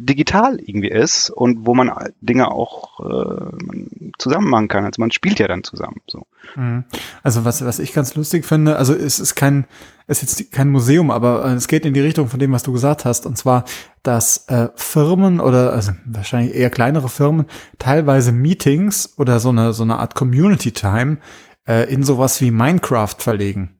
[0.00, 1.90] digital irgendwie ist und wo man
[2.20, 4.84] Dinge auch äh, zusammen machen kann.
[4.84, 6.00] Also man spielt ja dann zusammen.
[6.06, 6.26] So.
[6.56, 6.84] Mhm.
[7.22, 9.66] Also was, was ich ganz lustig finde, also es ist kein,
[10.06, 12.62] es ist jetzt kein Museum, aber äh, es geht in die Richtung von dem, was
[12.62, 13.26] du gesagt hast.
[13.26, 13.64] Und zwar,
[14.02, 17.46] dass äh, Firmen oder also wahrscheinlich eher kleinere Firmen
[17.78, 21.18] teilweise Meetings oder so eine, so eine Art Community Time
[21.66, 23.79] äh, in sowas wie Minecraft verlegen.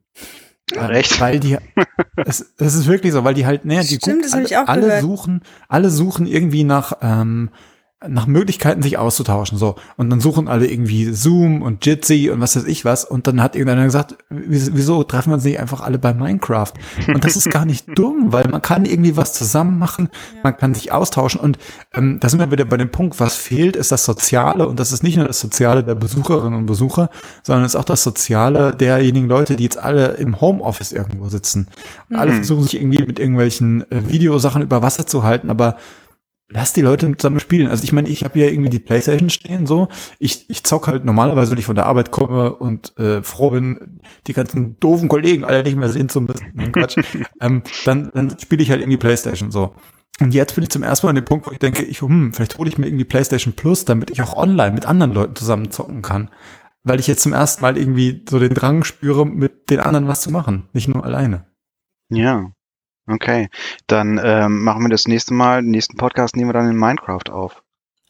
[0.75, 1.19] Ja, recht.
[1.19, 1.57] Weil die,
[2.15, 5.41] es, es ist wirklich so, weil die halt, naja, die Stimmt, hab alle, alle suchen,
[5.67, 7.49] alle suchen irgendwie nach, ähm,
[8.07, 9.75] nach Möglichkeiten, sich auszutauschen, so.
[9.95, 13.05] Und dann suchen alle irgendwie Zoom und Jitsi und was weiß ich was.
[13.05, 16.73] Und dann hat irgendeiner gesagt, wieso treffen wir uns nicht einfach alle bei Minecraft?
[17.07, 20.09] Und das ist gar nicht dumm, weil man kann irgendwie was zusammen machen,
[20.43, 21.39] man kann sich austauschen.
[21.39, 21.59] Und
[21.93, 24.67] ähm, da sind wir wieder bei dem Punkt, was fehlt, ist das Soziale.
[24.67, 27.11] Und das ist nicht nur das Soziale der Besucherinnen und Besucher,
[27.43, 31.67] sondern es ist auch das Soziale derjenigen Leute, die jetzt alle im Homeoffice irgendwo sitzen.
[32.09, 32.35] Und alle Mhm.
[32.37, 35.75] versuchen sich irgendwie mit irgendwelchen äh, Videosachen über Wasser zu halten, aber
[36.51, 37.67] lass die Leute zusammen spielen.
[37.67, 39.87] Also ich meine, ich habe ja irgendwie die Playstation stehen so.
[40.19, 43.99] Ich, ich zock halt normalerweise, wenn ich von der Arbeit komme und äh, froh bin,
[44.27, 46.71] die ganzen doofen Kollegen alle nicht mehr sehen zu müssen.
[46.71, 46.97] Quatsch.
[47.41, 49.73] ähm, dann dann spiele ich halt irgendwie Playstation so.
[50.19, 52.31] Und jetzt bin ich zum ersten Mal an dem Punkt, wo ich denke, ich, hm,
[52.33, 55.71] vielleicht hole ich mir irgendwie PlayStation Plus, damit ich auch online mit anderen Leuten zusammen
[55.71, 56.29] zocken kann.
[56.83, 60.21] Weil ich jetzt zum ersten Mal irgendwie so den Drang spüre, mit den anderen was
[60.21, 61.47] zu machen, nicht nur alleine.
[62.09, 62.51] Ja.
[63.11, 63.49] Okay.
[63.87, 67.29] Dann ähm, machen wir das nächste Mal, den nächsten Podcast nehmen wir dann in Minecraft
[67.31, 67.63] auf.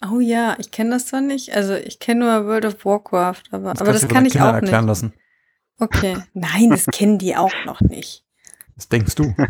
[0.10, 1.56] Oh ja, ich kenne das zwar nicht.
[1.56, 4.56] Also ich kenne nur World of Warcraft, aber das, aber das kann ich Kindern auch
[4.56, 4.89] erklären nicht.
[4.89, 5.14] lassen.
[5.80, 6.18] Okay.
[6.34, 8.26] Nein, das kennen die auch noch nicht.
[8.76, 9.36] Das denkst du.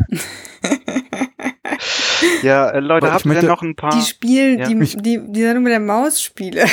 [2.42, 3.90] Ja, äh, Leute, habt ihr noch ein paar?
[3.90, 4.68] Die spielen, ja.
[4.68, 6.66] die, die, die Sendung mit der Maus spiele.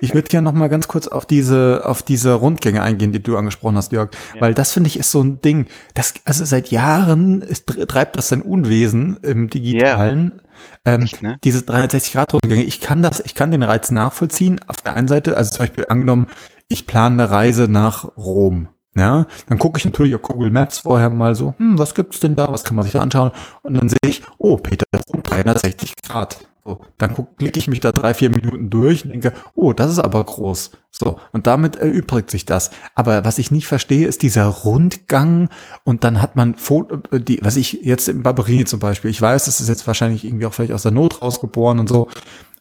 [0.00, 3.36] Ich würde gerne noch mal ganz kurz auf diese auf diese Rundgänge eingehen, die du
[3.36, 4.40] angesprochen hast, Jörg, Ja.
[4.40, 5.66] weil das finde ich ist so ein Ding.
[5.94, 10.40] Das also seit Jahren ist, treibt das sein Unwesen im digitalen.
[10.84, 11.38] Ähm, Echt, ne?
[11.44, 12.62] diese 360 Grad Rundgänge.
[12.62, 14.60] Ich kann das, ich kann den Reiz nachvollziehen.
[14.68, 16.28] Auf der einen Seite, also zum Beispiel angenommen,
[16.68, 18.68] ich plane eine Reise nach Rom.
[18.96, 22.34] Ja, dann gucke ich natürlich auf Google Maps vorher mal so, hm, was gibt's denn
[22.34, 23.30] da, was kann man sich da anschauen?
[23.62, 24.86] Und dann sehe ich, oh, Peter,
[25.22, 26.38] 360 Grad.
[26.66, 29.92] So, dann guck, klicke ich mich da drei, vier Minuten durch und denke, oh, das
[29.92, 30.72] ist aber groß.
[30.90, 32.70] So, und damit erübrigt sich das.
[32.96, 35.48] Aber was ich nicht verstehe, ist dieser Rundgang
[35.84, 39.22] und dann hat man Foto, äh, die, was ich jetzt im Barberini zum Beispiel, ich
[39.22, 42.08] weiß, das ist jetzt wahrscheinlich irgendwie auch vielleicht aus der Not rausgeboren und so,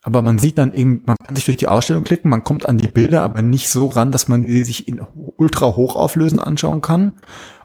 [0.03, 2.78] aber man sieht dann eben, man kann sich durch die Ausstellung klicken, man kommt an
[2.78, 5.01] die Bilder, aber nicht so ran, dass man sie sich in
[5.38, 7.14] ultra hochauflösen anschauen kann.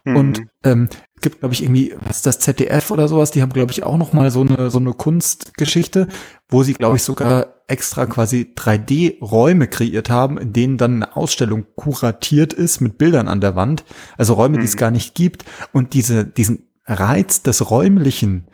[0.04, 0.16] Mhm.
[0.16, 3.52] Und ähm, es gibt, glaube ich, irgendwie, was ist das ZDF oder sowas, die haben,
[3.52, 6.08] glaube ich, auch noch mal so eine, so eine Kunstgeschichte,
[6.48, 11.66] wo sie, glaube ich, sogar extra quasi 3D-Räume kreiert haben, in denen dann eine Ausstellung
[11.76, 13.84] kuratiert ist mit Bildern an der Wand.
[14.16, 14.78] Also Räume, die es Mhm.
[14.78, 15.44] gar nicht gibt.
[15.72, 18.46] Und diese, diesen Reiz des Räumlichen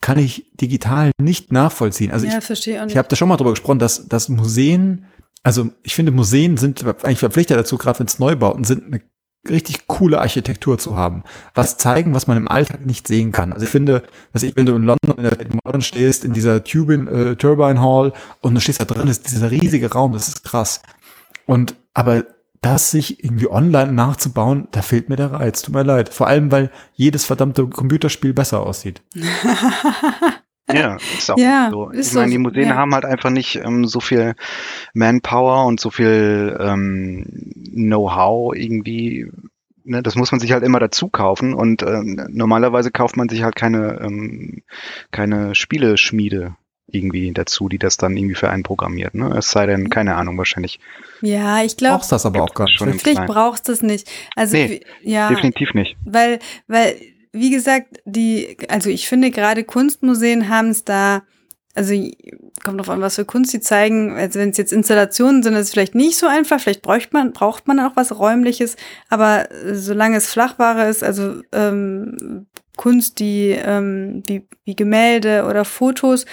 [0.00, 2.10] kann ich digital nicht nachvollziehen.
[2.10, 2.92] Also ja, ich, verstehe auch nicht.
[2.92, 5.04] ich habe da schon mal drüber gesprochen, dass, dass Museen,
[5.42, 9.02] also ich finde Museen sind eigentlich verpflichtet dazu, gerade wenn es Neubauten sind, eine
[9.48, 11.22] richtig coole Architektur zu haben.
[11.54, 13.52] Was zeigen, was man im Alltag nicht sehen kann.
[13.52, 16.32] Also ich finde, dass ich, wenn du in London in der Tate Modern stehst, in
[16.32, 20.28] dieser Tubin, äh, Turbine Hall und du stehst da drin, ist dieser riesige Raum, das
[20.28, 20.82] ist krass.
[21.46, 22.24] Und aber
[22.60, 25.62] das sich irgendwie online nachzubauen, da fehlt mir der Reiz.
[25.62, 26.08] Tut mir leid.
[26.08, 29.02] Vor allem, weil jedes verdammte Computerspiel besser aussieht.
[30.72, 31.88] Ja, ist auch Ja, so.
[31.90, 32.74] ist Ich meine, so, die Museen ja.
[32.76, 34.34] haben halt einfach nicht ähm, so viel
[34.94, 37.24] Manpower und so viel ähm,
[37.72, 39.26] Know-how irgendwie.
[39.84, 43.42] Ne, das muss man sich halt immer dazu kaufen und ähm, normalerweise kauft man sich
[43.42, 44.62] halt keine, ähm,
[45.10, 46.56] keine Spieleschmiede
[46.90, 49.14] irgendwie dazu, die das dann irgendwie für einen programmiert.
[49.14, 49.34] Ne?
[49.36, 50.78] Es sei denn, keine Ahnung, wahrscheinlich.
[51.22, 52.78] ja, ich glaube, Brauchst das aber auch gar nicht.
[53.02, 54.10] vielleicht brauchst du es nicht.
[54.36, 55.96] Also, Nee, ja, Definitiv nicht.
[56.04, 56.96] weil, weil,
[57.38, 61.22] wie gesagt, die, also ich finde gerade Kunstmuseen haben es da,
[61.74, 61.94] also
[62.64, 64.16] kommt drauf an, was für Kunst sie zeigen.
[64.16, 66.60] Also wenn es jetzt Installationen sind, ist es vielleicht nicht so einfach.
[66.60, 68.76] Vielleicht braucht man, braucht man auch was Räumliches.
[69.08, 76.26] Aber solange es Flachware ist, also ähm, Kunst, die ähm, wie, wie Gemälde oder Fotos,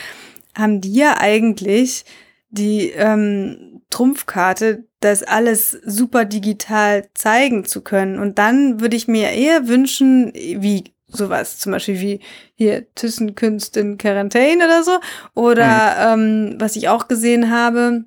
[0.57, 2.05] haben die ja eigentlich
[2.49, 8.19] die ähm, Trumpfkarte, das alles super digital zeigen zu können.
[8.19, 12.19] Und dann würde ich mir eher wünschen, wie sowas, zum Beispiel wie
[12.55, 14.99] hier Thyssenkünst in Quarantäne oder so.
[15.33, 18.05] Oder ähm, was ich auch gesehen habe,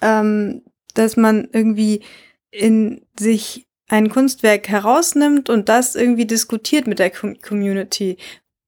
[0.00, 0.62] ähm,
[0.94, 2.02] dass man irgendwie
[2.50, 8.16] in sich ein Kunstwerk herausnimmt und das irgendwie diskutiert mit der Com Community.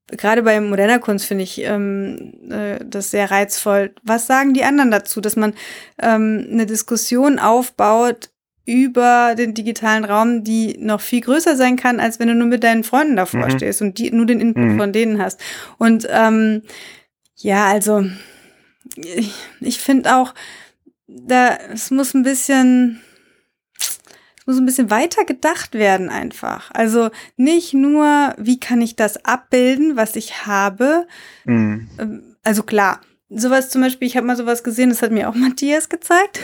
[0.09, 3.95] Gerade bei moderner Kunst finde ich ähm, äh, das sehr reizvoll.
[4.03, 5.55] Was sagen die anderen dazu, dass man
[5.99, 8.31] ähm, eine Diskussion aufbaut
[8.67, 12.65] über den digitalen Raum, die noch viel größer sein kann, als wenn du nur mit
[12.65, 13.51] deinen Freunden davor Mhm.
[13.51, 14.79] stehst und die, nur den Input Mhm.
[14.79, 15.41] von denen hast.
[15.79, 16.63] Und ähm,
[17.37, 18.05] ja, also
[18.97, 20.35] ich, ich finde auch,
[21.07, 23.01] da es muss ein bisschen
[24.47, 26.71] es muss ein bisschen weiter gedacht werden einfach.
[26.73, 31.07] Also nicht nur, wie kann ich das abbilden, was ich habe.
[31.45, 31.89] Mhm.
[31.99, 33.01] Ähm, Also klar,
[33.37, 36.41] sowas zum Beispiel, ich habe mal sowas gesehen, das hat mir auch Matthias gezeigt.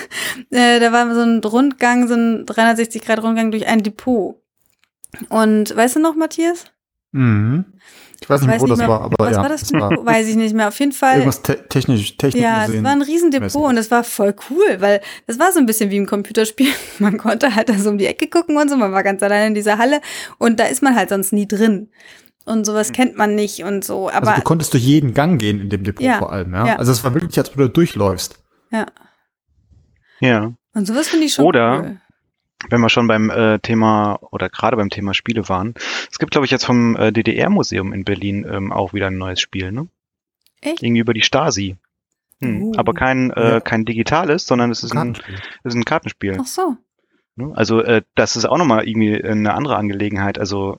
[0.50, 4.36] äh, da war so ein Rundgang, so ein 360-Grad-Rundgang durch ein Depot.
[5.28, 6.64] Und weißt du noch, Matthias?
[7.12, 7.64] Mhm.
[8.20, 9.42] Ich weiß nicht, Weiß wo nicht das mehr, war, aber was ja.
[9.42, 10.06] war das Depot?
[10.06, 10.68] Weiß ich nicht mehr.
[10.68, 11.16] Auf jeden Fall.
[11.16, 15.02] Irgendwas te technisch, technisch Ja, es war ein Riesendepot und es war voll cool, weil
[15.26, 16.72] das war so ein bisschen wie im Computerspiel.
[17.00, 19.48] Man konnte halt da so um die Ecke gucken und so, man war ganz allein
[19.48, 20.00] in dieser Halle
[20.38, 21.90] und da ist man halt sonst nie drin.
[22.44, 24.10] Und sowas kennt man nicht und so.
[24.10, 26.66] Aber also du konntest durch jeden Gang gehen in dem Depot Ja, vor allem, ja?
[26.66, 26.76] ja.
[26.76, 28.42] Also es war wirklich, als ob du durchläufst.
[28.70, 28.86] ja.
[30.20, 30.52] Ja.
[30.74, 32.00] Und sowas finde ich schon Oder- cool.
[32.70, 35.74] wenn wir schon beim äh, Thema oder gerade beim Thema Spiele waren,
[36.10, 39.40] es gibt, glaube ich, jetzt vom äh, DDR-Museum in Berlin ähm, auch wieder ein neues
[39.40, 39.88] Spiel, ne?
[40.60, 40.82] Echt?
[40.82, 41.76] Irgendwie über die Stasi.
[42.40, 42.62] Hm.
[42.62, 42.72] Uh.
[42.76, 43.60] Aber kein, äh, Ja.
[43.60, 45.16] kein digitales, sondern es ist ein,
[45.64, 46.38] ist ein Kartenspiel.
[46.40, 46.76] Ach so.
[47.36, 47.52] Ne?
[47.54, 50.38] Also äh, das ist auch nochmal irgendwie eine andere Angelegenheit.
[50.38, 50.78] Also,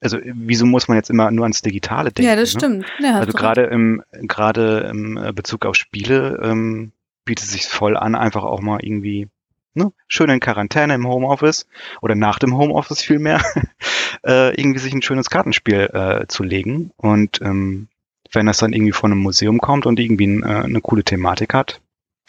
[0.00, 2.28] also wieso muss man jetzt immer nur ans Digitale denken?
[2.28, 2.60] Ja, das ne?
[2.60, 2.86] stimmt.
[3.00, 6.92] Ja, hast Also gerade im gerade im äh, Bezug auf Spiele ähm,
[7.24, 9.28] bietet es sich voll an, einfach auch mal irgendwie
[9.74, 11.66] ne, schön in Quarantäne im Homeoffice
[12.02, 13.42] oder nach dem Homeoffice vielmehr
[14.26, 17.88] äh, irgendwie sich ein schönes Kartenspiel äh, zu legen und ähm,
[18.32, 21.54] wenn das dann irgendwie von einem Museum kommt und irgendwie ein, äh, eine coole Thematik
[21.54, 21.80] hat,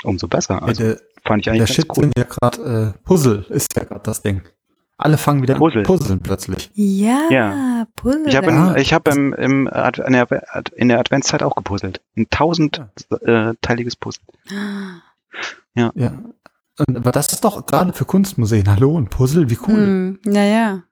[0.04, 0.56] umso besser.
[0.56, 2.04] Ja, Also der, fand ich der eigentlich Shit ganz cool.
[2.06, 4.42] sind ja gerade äh, Puzzle, ist ja gerade das Ding.
[5.00, 5.80] Alle fangen wieder Puzzle.
[5.80, 6.70] an puzzeln plötzlich.
[6.74, 7.88] Ja, Ja.
[7.96, 8.28] Puzzle.
[8.28, 8.72] Ich habe Ja.
[8.74, 10.28] in, ich hab im, im in, der,
[10.76, 12.02] in der Adventszeit auch gepuzzelt.
[12.18, 14.24] Ein tausendteiliges Puzzle.
[15.74, 15.92] Ja.
[15.96, 18.70] Und, aber das ist doch gerade für Kunstmuseen.
[18.70, 19.76] Hallo, ein Puzzle, wie cool.
[19.76, 20.84] Hm, naja.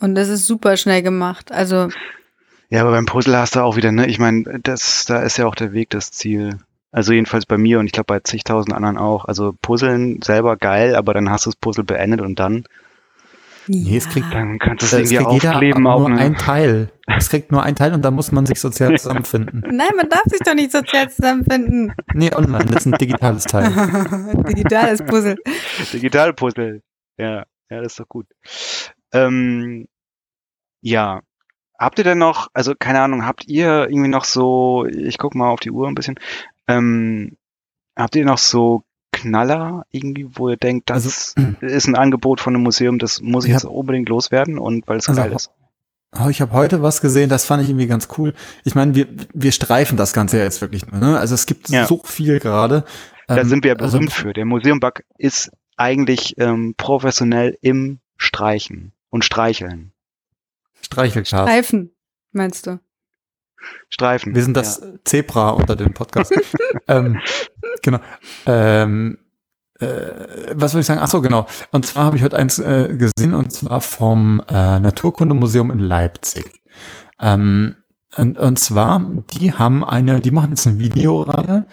[0.00, 1.52] Und das ist super schnell gemacht.
[1.52, 1.88] Also,
[2.70, 4.06] Ja, aber beim Puzzle hast du auch wieder, ne?
[4.06, 6.58] Ich meine, das, da ist ja auch der Weg das Ziel.
[6.90, 9.24] Also jedenfalls bei mir und ich glaube bei zigtausend anderen auch.
[9.24, 12.64] Also Puzzeln selber geil, aber dann hast du das Puzzle beendet und dann,
[13.68, 16.18] Nee, es kriegt- dann kannst du es Es irgendwie kriegt jeder aufkleben nur auf eine,
[16.20, 16.90] ein Teil.
[17.06, 19.62] Es kriegt nur ein Teil und da muss man sich sozial zusammenfinden.
[19.66, 21.94] Nein, man darf sich doch nicht sozial zusammenfinden.
[22.14, 23.70] Nee, online, das ist ein digitales Teil.
[24.48, 25.36] Digitales Puzzle.
[25.92, 26.82] Digitalpuzzle.
[27.18, 28.26] Ja, ja, das ist doch gut.
[29.12, 29.86] Ähm,
[30.80, 31.20] ja.
[31.78, 35.48] Habt ihr denn noch, also keine Ahnung, habt ihr irgendwie noch so, ich guck mal
[35.50, 36.14] auf die Uhr ein bisschen,
[36.68, 37.36] ähm,
[37.96, 42.64] habt ihr noch so Knaller irgendwie, wo ihr denkt, das ist ein Angebot von einem
[42.64, 43.56] Museum, das muss ich Ja.
[43.56, 45.50] jetzt unbedingt loswerden und weil es Also, geil ist.
[46.18, 48.34] Oh, ich habe heute was gesehen, das fand ich irgendwie ganz cool.
[48.64, 51.00] Ich meine, wir, wir streifen das Ganze ja jetzt wirklich nur.
[51.00, 51.18] Ne?
[51.18, 51.86] Also es gibt Ja.
[51.86, 52.84] so viel gerade.
[53.28, 54.32] Da Ähm, sind wir ja also- berühmt für.
[54.34, 59.92] Der Museumbug ist eigentlich ähm, professionell im Streichen und Streicheln.
[60.82, 61.48] Streichelschaf.
[61.48, 61.92] Streifen,
[62.32, 62.78] meinst du?
[63.88, 64.34] Streifen.
[64.34, 66.32] Wir sind das Zebra unter den Podcast.
[66.88, 67.20] ähm,
[67.82, 67.98] genau.
[68.46, 69.18] Ähm,
[69.80, 69.86] äh,
[70.54, 71.00] was würde ich sagen?
[71.02, 71.46] Ach so, genau.
[71.70, 76.62] Und zwar habe ich heute eins äh, gesehen und zwar vom äh, Naturkundemuseum in Leipzig.
[77.20, 77.76] Ähm,
[78.16, 79.00] und, und zwar,
[79.32, 81.66] die haben eine, die machen jetzt eine Videoreihe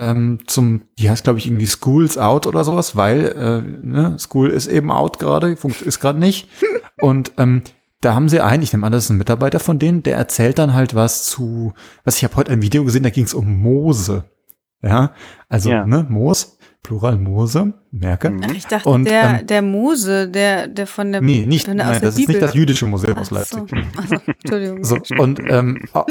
[0.00, 4.50] ähm, zum, die heißt glaube ich irgendwie Schools Out oder sowas, weil äh, ne, School
[4.50, 6.48] ist eben out gerade, ist gerade nicht.
[7.00, 7.62] Und ähm,
[8.00, 10.58] da haben sie einen, ich nehme an, das ist ein Mitarbeiter von denen, der erzählt
[10.58, 13.60] dann halt was zu, was ich habe heute ein Video gesehen, da ging es um
[13.60, 14.24] Moose.
[14.82, 15.12] Ja,
[15.48, 15.84] also Ja.
[15.86, 18.30] ne, Moos, Plural Moose, merke.
[18.30, 18.40] Mhm.
[18.46, 21.20] Ach, ich dachte, Und, der, ähm, der Mose, der, der von der.
[21.20, 22.40] Nee, nicht, von der, aus nein, der das ist nicht Bibel.
[22.40, 23.58] das jüdische Museum aus Ach Leipzig.
[23.58, 23.66] so.
[23.98, 24.10] Ach
[24.42, 24.84] Entschuldigung.
[24.84, 26.06] So, und ähm, au-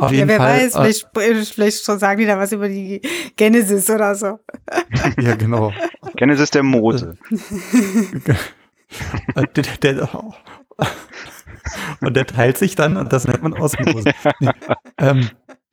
[0.00, 0.70] auf jeden ja, wer Fall.
[0.74, 3.00] weiß, vielleicht, vielleicht sagen die da was über die
[3.36, 4.38] Genesis oder so.
[4.66, 5.72] äh, ja, genau.
[6.14, 7.16] Genesis der Mose.
[9.34, 10.08] Äh, der, der,
[12.00, 14.12] und der teilt sich dann und das nennt man Osmose.
[14.40, 14.50] Nee,
[14.98, 15.28] ähm,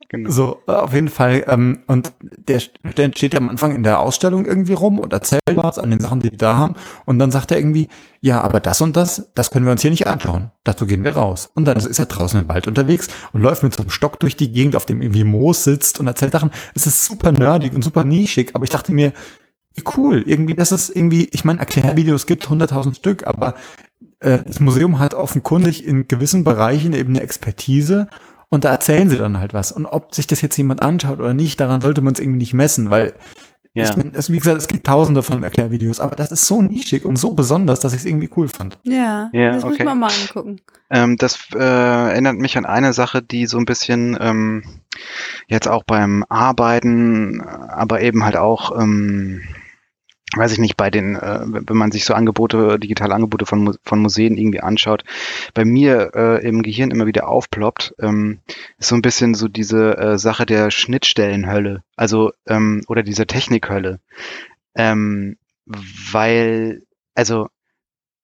[0.08, 0.30] Genau.
[0.30, 1.44] so, auf jeden Fall.
[1.48, 2.62] Ähm, und der,
[2.96, 6.00] der steht ja am Anfang in der Ausstellung irgendwie rum und erzählt was an den
[6.00, 6.74] Sachen, die die da haben.
[7.04, 7.88] Und dann sagt er irgendwie,
[8.20, 10.50] ja, aber das und das, das können wir uns hier nicht anschauen.
[10.64, 11.50] Dazu gehen wir raus.
[11.54, 14.36] Und dann ist er draußen im Wald unterwegs und läuft mit so einem Stock durch
[14.36, 16.50] die Gegend, auf dem irgendwie Moos sitzt und erzählt Sachen.
[16.74, 19.12] Es ist super nerdig und super nischig, aber ich dachte mir,
[19.74, 20.22] wie cool.
[20.26, 23.54] Irgendwie, das ist irgendwie, ich meine, Erklärvideos gibt 100.000 Stück, aber
[24.20, 28.08] äh, das Museum hat offenkundig in gewissen Bereichen eben eine Expertise
[28.56, 29.70] und da erzählen sie dann halt was.
[29.70, 32.54] Und ob sich das jetzt jemand anschaut oder nicht, daran sollte man es irgendwie nicht
[32.54, 33.14] messen, weil
[33.74, 33.84] Ja.
[33.84, 37.04] ich mein, es, wie gesagt, es gibt tausende von Erklärvideos, aber das ist so nischig
[37.04, 38.78] und so besonders, dass ich es irgendwie cool fand.
[38.84, 39.84] Ja, Ja, das muss okay.
[39.84, 40.60] man mal angucken.
[40.90, 44.62] Ähm, das äh, erinnert mich an eine Sache, die so ein bisschen ähm,
[45.46, 49.42] jetzt auch beim Arbeiten, aber eben halt auch, ähm,
[50.34, 54.00] weiß ich nicht, bei den, äh, wenn man sich so Angebote, digitale Angebote von, von
[54.00, 55.04] Museen irgendwie anschaut,
[55.54, 58.40] bei mir äh, im Gehirn immer wieder aufploppt, ähm,
[58.78, 64.00] ist so ein bisschen so diese äh, Sache der Schnittstellenhölle, also ähm, oder dieser Technikhölle,
[64.74, 66.82] ähm, weil,
[67.14, 67.48] also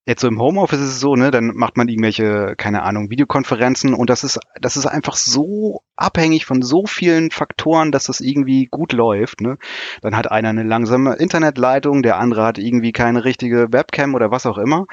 [0.05, 3.93] Jetzt so im Homeoffice ist es so, ne, dann macht man irgendwelche, keine Ahnung, Videokonferenzen
[3.93, 8.65] und das ist, das ist einfach so abhängig von so vielen Faktoren, dass das irgendwie
[8.65, 9.57] gut läuft, ne.
[10.01, 14.45] Dann hat einer eine langsame Internetleitung, der andere hat irgendwie keine richtige Webcam oder was
[14.45, 14.87] auch immer.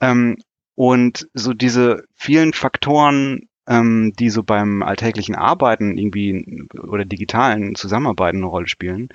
[0.00, 0.38] Ähm,
[0.74, 8.38] und so diese vielen Faktoren, ähm, die so beim alltäglichen Arbeiten irgendwie oder digitalen Zusammenarbeiten
[8.38, 9.10] eine Rolle spielen,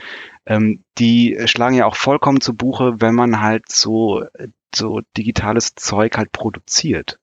[0.46, 4.24] ähm, die schlagen ja auch vollkommen zu Buche, wenn man halt so
[4.76, 7.20] so digitales Zeug halt produziert.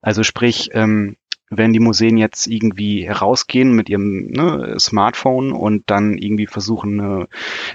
[0.00, 1.16] Also sprich, ähm,
[1.50, 7.28] wenn die Museen jetzt irgendwie herausgehen mit ihrem ne, Smartphone und dann irgendwie versuchen, eine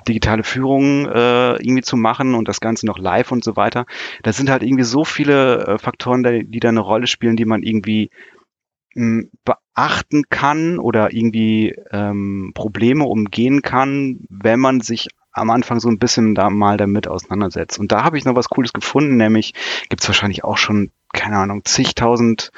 [0.07, 3.85] digitale Führung äh, irgendwie zu machen und das Ganze noch live und so weiter,
[4.23, 7.45] das sind halt irgendwie so viele äh, Faktoren, die, die da eine Rolle spielen, die
[7.45, 8.09] man irgendwie
[8.95, 15.89] mh, beachten kann oder irgendwie ähm, Probleme umgehen kann, wenn man sich am Anfang so
[15.89, 17.79] ein bisschen da mal damit auseinandersetzt.
[17.79, 19.53] Und da habe ich noch was Cooles gefunden, nämlich
[19.89, 22.51] gibt es wahrscheinlich auch schon, keine Ahnung, zigtausend,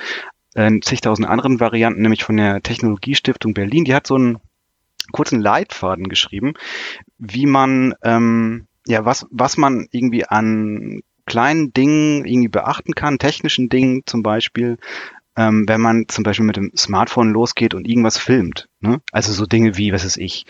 [0.54, 3.86] äh, zigtausend anderen Varianten, nämlich von der Technologiestiftung Berlin.
[3.86, 4.40] Die hat so einen
[5.12, 6.54] kurzen Leitfaden geschrieben,
[7.18, 13.70] wie man, ähm, ja, was, was man irgendwie an kleinen Dingen irgendwie beachten kann, technischen
[13.70, 14.78] Dingen zum Beispiel,
[15.38, 18.68] ähm, wenn man zum Beispiel mit dem Smartphone losgeht und irgendwas filmt.
[18.80, 19.02] Ne?
[19.12, 20.46] Also so Dinge wie, was ist ich,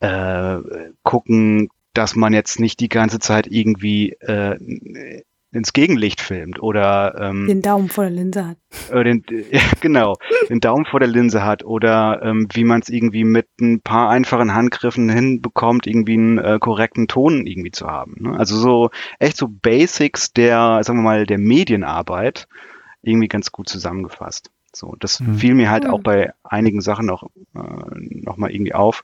[0.00, 0.58] äh,
[1.02, 5.22] gucken, dass man jetzt nicht die ganze Zeit irgendwie äh,
[5.52, 8.56] ins Gegenlicht filmt oder ähm, den Daumen vor der Linse hat.
[8.90, 10.16] Äh, den, ja, genau,
[10.48, 14.10] den Daumen vor der Linse hat oder ähm, wie man es irgendwie mit ein paar
[14.10, 18.16] einfachen Handgriffen hinbekommt, irgendwie einen äh, korrekten Ton irgendwie zu haben.
[18.20, 18.38] Ne?
[18.38, 22.46] Also so echt so Basics der, sagen wir mal, der Medienarbeit
[23.02, 24.50] irgendwie ganz gut zusammengefasst.
[24.74, 25.34] So, das mhm.
[25.36, 27.60] fiel mir halt auch bei einigen Sachen noch, äh,
[28.22, 29.02] noch mal irgendwie auf,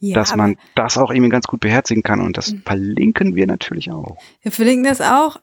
[0.00, 2.62] ja, dass man das auch irgendwie ganz gut beherzigen kann und das mhm.
[2.62, 4.16] verlinken wir natürlich auch.
[4.42, 5.40] Wir verlinken das auch,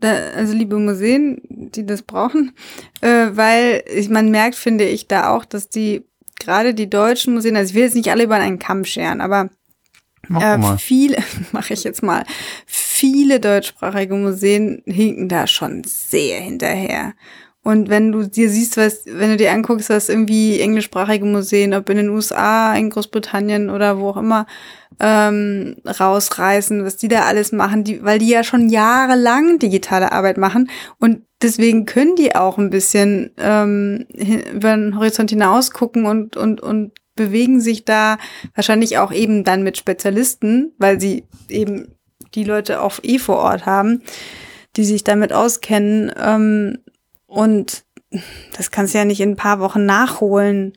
[0.00, 2.52] also liebe Museen, die das brauchen,
[3.00, 6.04] äh, weil ich, man merkt, finde ich, da auch, dass die,
[6.38, 9.50] gerade die deutschen Museen, also ich will jetzt nicht alle über einen Kamm scheren, aber
[10.28, 11.16] äh, viele,
[11.52, 12.24] mache ich jetzt mal,
[12.66, 17.14] viele deutschsprachige Museen hinken da schon sehr hinterher.
[17.68, 21.90] Und wenn du dir siehst, was, wenn du dir anguckst, was irgendwie englischsprachige Museen, ob
[21.90, 24.46] in den USA, in Großbritannien oder wo auch immer,
[25.00, 30.38] ähm, rausreißen, was die da alles machen, die, weil die ja schon jahrelang digitale Arbeit
[30.38, 36.38] machen und deswegen können die auch ein bisschen ähm, über den Horizont hinaus gucken und,
[36.38, 38.16] und, und bewegen sich da
[38.54, 41.96] wahrscheinlich auch eben dann mit Spezialisten, weil sie eben
[42.34, 44.00] die Leute auch eh vor Ort haben,
[44.76, 46.10] die sich damit auskennen.
[46.18, 46.78] Ähm,
[47.28, 47.84] und
[48.56, 50.76] das kannst du ja nicht in ein paar Wochen nachholen.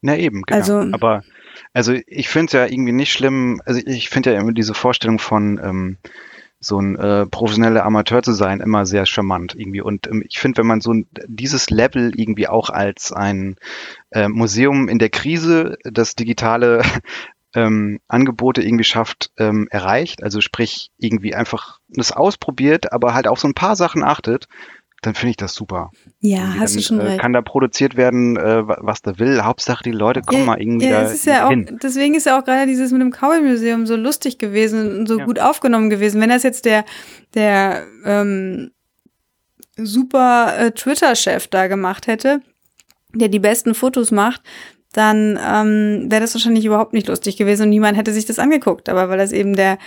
[0.00, 0.58] Na eben, genau.
[0.58, 1.22] Also, Aber
[1.72, 5.18] also ich finde es ja irgendwie nicht schlimm, also ich finde ja immer diese Vorstellung
[5.18, 5.98] von ähm,
[6.58, 9.80] so ein äh, professioneller Amateur zu sein immer sehr charmant irgendwie.
[9.80, 13.56] Und ähm, ich finde, wenn man so ein, dieses Level irgendwie auch als ein
[14.10, 16.82] äh, Museum in der Krise, das digitale
[17.54, 23.40] ähm, Angebote irgendwie schafft, ähm, erreicht, also sprich irgendwie einfach das ausprobiert, aber halt auf
[23.40, 24.46] so ein paar Sachen achtet,
[25.02, 25.90] dann finde ich das super.
[26.20, 27.20] Ja, irgendwie hast dann, du schon äh, recht.
[27.20, 29.42] Kann da produziert werden, äh, was da will.
[29.42, 31.70] Hauptsache die Leute kommen ja, mal irgendwie ja, da ist ja hin.
[31.72, 35.18] Auch, deswegen ist ja auch gerade dieses mit dem Cowboy-Museum so lustig gewesen und so
[35.18, 35.24] ja.
[35.24, 36.20] gut aufgenommen gewesen.
[36.20, 36.84] Wenn das jetzt der,
[37.34, 38.72] der ähm,
[39.76, 42.42] super äh, Twitter-Chef da gemacht hätte,
[43.14, 44.42] der die besten Fotos macht,
[44.92, 48.88] dann ähm, wäre das wahrscheinlich überhaupt nicht lustig gewesen und niemand hätte sich das angeguckt.
[48.88, 49.78] Aber weil das eben der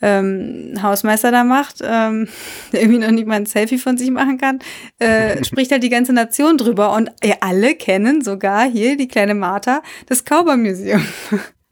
[0.00, 2.28] ähm, Hausmeister da macht, ähm,
[2.72, 4.60] der irgendwie noch nicht mal ein Selfie von sich machen kann,
[4.98, 6.94] äh, spricht halt die ganze Nation drüber.
[6.94, 11.04] Und ja, alle kennen sogar hier die kleine Martha, das Cowboy Museum.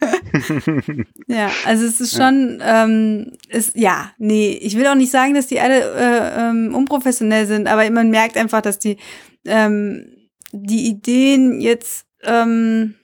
[1.26, 5.46] ja, also es ist schon, ähm, ist, ja, nee, ich will auch nicht sagen, dass
[5.46, 8.96] die alle äh, ähm, unprofessionell sind, aber man merkt einfach, dass die,
[9.44, 10.06] ähm,
[10.52, 12.94] die Ideen jetzt ähm,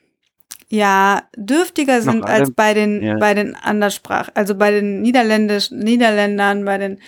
[0.69, 3.17] ja dürftiger sind alle, als bei den ja.
[3.17, 6.99] bei den Anderssprach, also bei den Niederländisch Niederländern, bei den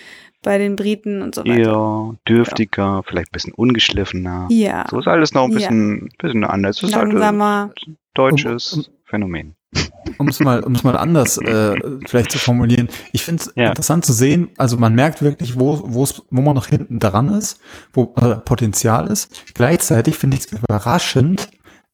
[0.42, 1.60] bei den Briten und so weiter.
[1.60, 3.02] Ja, dürftiger, ja.
[3.02, 4.48] vielleicht ein bisschen ungeschliffener.
[4.50, 4.86] Ja.
[4.90, 6.08] So ist alles noch ein bisschen, ja.
[6.18, 6.78] bisschen anders.
[6.78, 7.72] Es ist halt ein
[8.14, 9.54] deutsches um, um, Phänomen.
[10.18, 12.88] Um es mal, um es mal anders äh, vielleicht zu formulieren.
[13.12, 13.68] Ich finde es ja.
[13.68, 17.60] interessant zu sehen, also man merkt wirklich, wo, wo wo man noch hinten dran ist,
[17.92, 19.44] wo äh, Potenzial ist.
[19.54, 21.48] Gleichzeitig finde ich es überraschend,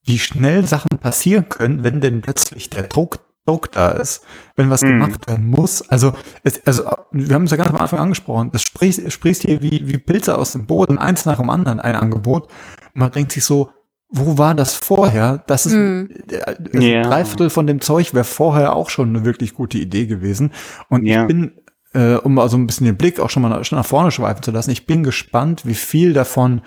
[0.07, 4.25] wie schnell Sachen passieren können, wenn denn plötzlich der Druck, Druck da ist,
[4.57, 4.89] wenn was mhm.
[4.89, 5.89] gemacht werden muss.
[5.89, 9.63] Also, es, also wir haben es ja ganz am Anfang angesprochen, es sprichst, sprichst hier
[9.63, 12.49] wie, wie Pilze aus dem Boden, eins nach dem anderen ein Angebot.
[12.95, 13.71] Man denkt sich so,
[14.09, 15.43] wo war das vorher?
[15.47, 16.05] Das ist mm.
[16.45, 17.03] also yeah.
[17.03, 20.53] Dreiviertel von dem Zeug wäre vorher auch schon eine wirklich gute Idee gewesen.
[20.89, 21.23] Und yeah.
[21.23, 21.53] ich bin,
[21.93, 24.53] äh, um also ein bisschen den Blick auch schon mal schon nach vorne schweifen zu
[24.53, 26.63] lassen, ich bin gespannt, wie viel davon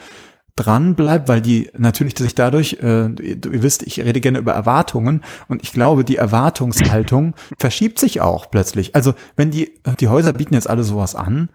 [0.59, 5.21] dran bleibt, weil die natürlich sich dadurch, äh, ihr wisst, ich rede gerne über Erwartungen
[5.47, 8.95] und ich glaube, die Erwartungshaltung verschiebt sich auch plötzlich.
[8.95, 11.49] Also wenn die, die Häuser bieten jetzt alle sowas an,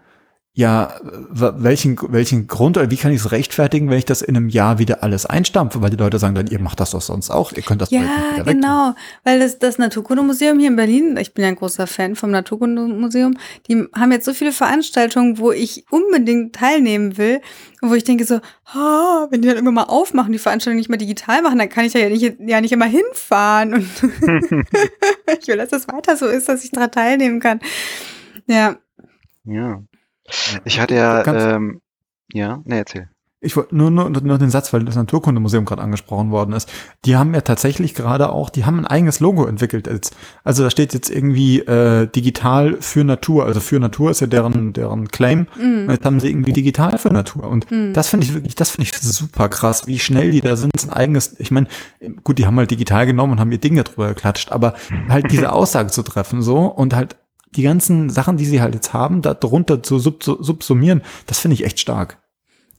[0.57, 4.47] ja, welchen, welchen Grund oder wie kann ich es rechtfertigen, wenn ich das in einem
[4.47, 5.81] Jahr wieder alles einstampfe?
[5.81, 8.41] Weil die Leute sagen dann, ihr macht das doch sonst auch, ihr könnt das Ja,
[8.45, 8.95] genau,
[9.25, 13.37] weil das, das Naturkundemuseum hier in Berlin, ich bin ja ein großer Fan vom Naturkundemuseum,
[13.67, 17.41] die haben jetzt so viele Veranstaltungen, wo ich unbedingt teilnehmen will,
[17.81, 18.39] wo ich denke so,
[18.73, 21.83] oh, wenn die dann immer mal aufmachen, die Veranstaltung nicht mehr digital machen, dann kann
[21.83, 23.89] ich ja nicht, ja nicht immer hinfahren und
[25.41, 27.59] ich will, dass das weiter so ist, dass ich daran teilnehmen kann.
[28.47, 28.77] Ja.
[29.43, 29.83] Ja.
[30.63, 31.81] Ich hatte ja, ähm,
[32.33, 33.09] ja, ne, erzähl.
[33.41, 36.67] ich wollte nur, nur, nur den Satz, weil das Naturkundemuseum gerade angesprochen worden ist.
[37.05, 39.85] Die haben ja tatsächlich gerade auch, die haben ein eigenes Logo entwickelt.
[39.85, 40.15] Jetzt.
[40.43, 43.45] Also da steht jetzt irgendwie äh, digital für Natur.
[43.45, 45.45] Also für Natur ist ja deren, deren Claim.
[45.59, 45.91] Mhm.
[45.91, 47.43] Jetzt haben sie irgendwie digital für Natur.
[47.47, 47.93] Und Mhm.
[47.93, 50.71] das finde ich wirklich, das finde ich super krass, wie schnell die da sind.
[50.83, 51.67] Ein eigenes, ich meine,
[52.23, 54.73] gut, die haben halt digital genommen und haben ihr Ding darüber geklatscht, aber
[55.07, 57.17] halt diese Aussage zu treffen so und halt
[57.55, 61.55] die ganzen Sachen, die sie halt jetzt haben, da drunter zu sub subsumieren, das finde
[61.55, 62.17] ich echt stark.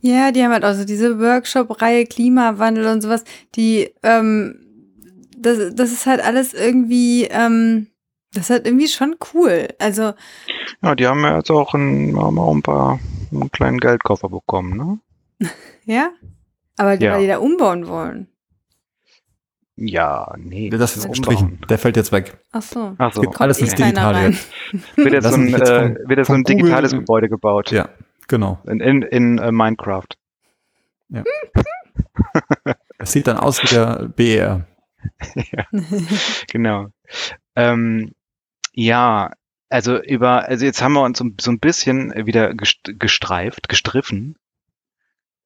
[0.00, 3.24] Ja, die haben halt auch so diese Workshop-Reihe Klimawandel und sowas,
[3.54, 4.60] die, ähm,
[5.38, 7.88] das, das ist halt alles irgendwie, ähm,
[8.32, 9.68] das ist halt irgendwie schon cool.
[9.78, 10.12] Also,
[10.82, 13.00] Ja, die haben ja jetzt auch, ein, haben auch ein paar
[13.32, 14.76] einen kleinen Geldkoffer bekommen,
[15.40, 15.48] ne?
[15.84, 16.10] ja.
[16.76, 17.14] Aber die, Ja.
[17.14, 18.28] weil die da umbauen wollen.
[19.78, 20.70] Ja, nee.
[20.70, 21.12] Das ist umbauen.
[21.12, 21.60] gestrichen.
[21.68, 22.38] Der fällt jetzt weg.
[22.52, 22.94] Ach so.
[22.96, 23.20] Ach so.
[23.20, 24.32] Gibt alles Digitale rein.
[24.72, 24.96] jetzt.
[24.96, 27.70] Wird jetzt so ein, jetzt äh, von- wird jetzt so ein digitales Google- Gebäude gebaut.
[27.72, 27.88] Ja,
[28.26, 28.58] genau.
[28.66, 30.06] In, in, in äh, Minecraft.
[32.98, 34.66] Es sieht dann aus wie der BER.
[36.48, 36.88] Genau.
[37.54, 38.12] Ähm,
[38.72, 39.30] ja,
[39.68, 44.36] also über, also jetzt haben wir uns so, so ein bisschen wieder gest- gestreift, gestriffen.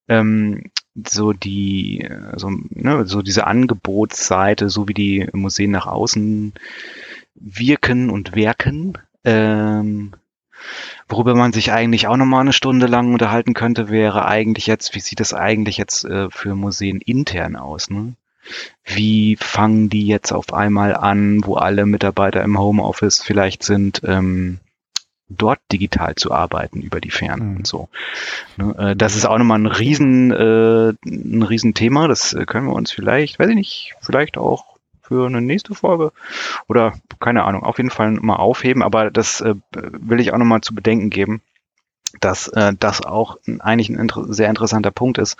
[0.08, 6.52] Ähm, so die, so, ne, so diese Angebotsseite, so wie die Museen nach außen
[7.34, 8.98] wirken und werken.
[9.24, 10.12] Ähm,
[11.08, 15.00] worüber man sich eigentlich auch nochmal eine Stunde lang unterhalten könnte, wäre eigentlich jetzt, wie
[15.00, 17.90] sieht das eigentlich jetzt äh, für Museen intern aus?
[17.90, 18.14] Ne?
[18.84, 24.58] Wie fangen die jetzt auf einmal an, wo alle Mitarbeiter im Homeoffice vielleicht sind, ähm,
[25.30, 27.56] dort digital zu arbeiten über die Ferne Mhm.
[27.58, 27.88] und so.
[28.56, 32.08] Ne, äh, das ist auch nochmal ein riesen, äh, ein riesen Thema.
[32.08, 36.12] Das äh, können wir uns vielleicht, weiß ich nicht, vielleicht auch für eine nächste Folge
[36.68, 38.82] oder keine Ahnung, auf jeden Fall mal aufheben.
[38.82, 41.42] Aber das äh, will ich auch nochmal zu bedenken geben,
[42.20, 45.36] dass äh, das auch eigentlich ein inter sehr interessanter Punkt ist,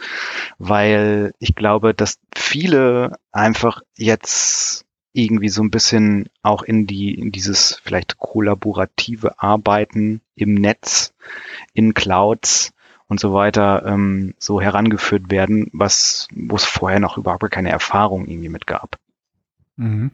[0.59, 7.33] weil ich glaube, dass viele einfach jetzt irgendwie so ein bisschen auch in die in
[7.33, 11.13] dieses vielleicht kollaborative Arbeiten im Netz,
[11.73, 12.73] in Clouds
[13.09, 18.29] und so weiter ähm, so herangeführt werden, was wo es vorher noch überhaupt keine Erfahrung
[18.29, 18.97] irgendwie mit gab.
[19.81, 20.11] Mhm.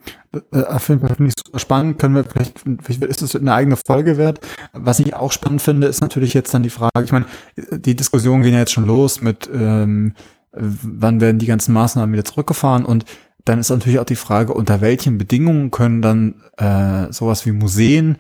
[0.53, 1.99] Äh, Auf jeden Fall finde ich super spannend.
[1.99, 4.41] Können wir vielleicht, vielleicht ist es eine eigene Folge wert.
[4.73, 7.27] Was ich auch spannend finde, ist natürlich jetzt dann die Frage, ich meine,
[7.71, 10.15] die Diskussionen gehen ja jetzt schon los mit, ähm,
[10.53, 13.05] wann werden die ganzen Maßnahmen wieder zurückgefahren und
[13.47, 18.19] dann ist natürlich auch die Frage, unter welchen Bedingungen können dann äh, sowas wie Museen,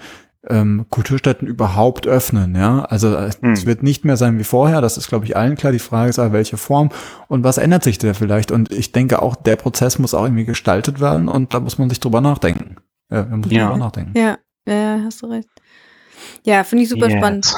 [0.48, 2.84] ähm, Kulturstätten überhaupt öffnen, ja.
[2.84, 3.52] Also äh, Hm.
[3.52, 5.72] es wird nicht mehr sein wie vorher, das ist, glaube ich, allen klar.
[5.72, 6.90] Die Frage ist aber, welche Form
[7.26, 8.52] und was ändert sich da vielleicht?
[8.52, 11.88] Und ich denke auch, der Prozess muss auch irgendwie gestaltet werden und da muss man
[11.90, 12.76] sich drüber nachdenken.
[13.10, 13.64] Ja, muss man Ja.
[13.66, 14.16] drüber nachdenken.
[14.16, 15.48] Ja, ja, hast du recht.
[16.44, 17.16] Ja, finde ich super Yes.
[17.18, 17.54] spannend.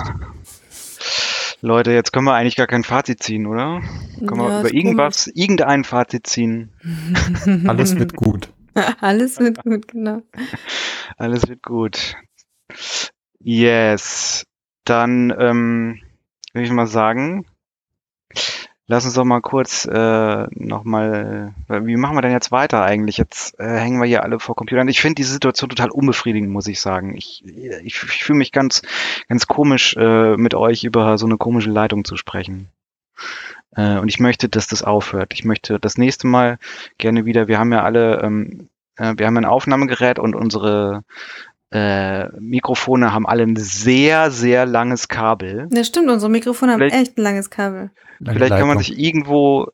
[1.60, 3.80] Leute, jetzt können wir eigentlich gar kein Fazit ziehen, oder?
[4.18, 6.70] Können wir Ja, über ist irgendwas, irgendein Fazit ziehen?
[6.80, 7.64] komisch.
[7.68, 8.52] Alles wird gut.
[9.00, 10.22] Alles wird gut, genau.
[11.16, 12.14] Alles wird gut.
[13.40, 14.44] Yes.
[14.84, 16.00] Dann ähm,
[16.52, 17.44] würde ich mal sagen,
[18.88, 23.18] lass uns doch mal kurz äh, nochmal, wie machen wir denn jetzt weiter eigentlich?
[23.18, 24.88] Jetzt äh, hängen wir hier alle vor Computern.
[24.88, 27.14] Ich finde diese Situation total unbefriedigend, muss ich sagen.
[27.14, 28.82] Ich, ich, ich fühle mich ganz,
[29.28, 32.68] ganz komisch, äh, mit euch über so eine komische Leitung zu sprechen.
[33.76, 35.34] Äh, und ich möchte, dass das aufhört.
[35.34, 36.58] Ich möchte das nächste Mal
[36.96, 41.04] gerne wieder, wir haben ja alle, ähm, äh, wir haben ein Aufnahmegerät und unsere
[41.70, 45.68] äh, Mikrofone haben alle ein sehr, sehr langes Kabel.
[45.70, 47.90] Das stimmt, unsere Mikrofone haben Vielleicht- echt ein langes Kabel.
[48.24, 49.68] Vielleicht kann man sich irgendwo,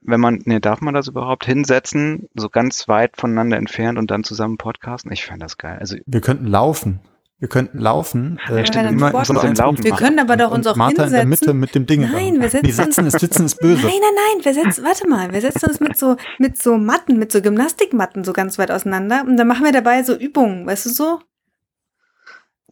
[0.00, 4.24] wenn man, ne, darf man das überhaupt hinsetzen, so ganz weit voneinander entfernt und dann
[4.24, 5.12] zusammen podcasten?
[5.12, 5.76] Ich fände das geil.
[5.78, 7.00] Also Wir könnten laufen.
[7.42, 8.38] Wir könnten laufen.
[8.46, 9.48] Äh, wir immer in so machen.
[9.48, 11.58] Minuten Wir können aber doch uns auch Martha in der Mitte hinsetzen.
[11.58, 12.02] mit dem Ding.
[12.02, 13.82] Nein, wir Nee, setzen uns- sitzen ist, sitzen ist böse.
[13.84, 17.18] Nein, nein, nein, wir setzen, warte mal, wir setzen uns mit so, mit so Matten,
[17.18, 20.86] mit so Gymnastikmatten so ganz weit auseinander und dann machen wir dabei so Übungen, weißt
[20.86, 21.18] du so?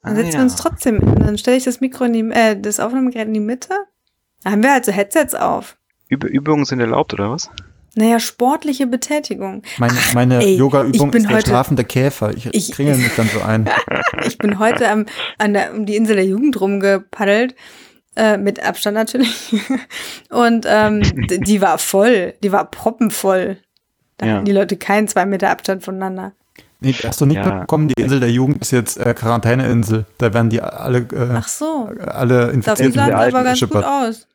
[0.04, 0.38] Dann ah, setzen ja.
[0.38, 3.40] wir uns trotzdem, dann stelle ich das Mikro in die, äh, das Aufnahmegerät in die
[3.40, 3.74] Mitte.
[4.44, 5.78] Da haben wir halt so Headsets auf.
[6.08, 7.50] Üb Übungen sind erlaubt, oder was?
[7.96, 9.62] Naja, sportliche Betätigung.
[9.78, 12.32] Meine, meine ey, Yoga-Übung ist der heute- schlafende Käfer.
[12.36, 13.68] Ich, Ich- kringel mich dann so ein.
[14.26, 15.06] Ich bin heute am,
[15.38, 17.54] an der, um die Insel der Jugend rumgepaddelt.
[18.16, 19.54] Äh, mit Abstand natürlich.
[20.30, 22.34] Und ähm, die war voll.
[22.42, 23.56] Die war proppenvoll.
[24.18, 24.32] Da Ja.
[24.34, 26.32] hatten die Leute keinen zwei Meter Abstand voneinander.
[26.80, 27.60] Nee, hast du nicht Ja.
[27.60, 27.88] bekommen?
[27.88, 30.06] Die Insel der Jugend ist jetzt äh, Quarantäneinsel.
[30.18, 31.90] Da werden die alle, äh, Ach so.
[32.06, 34.26] alle Das Infizierten sah aber ganz gut aus.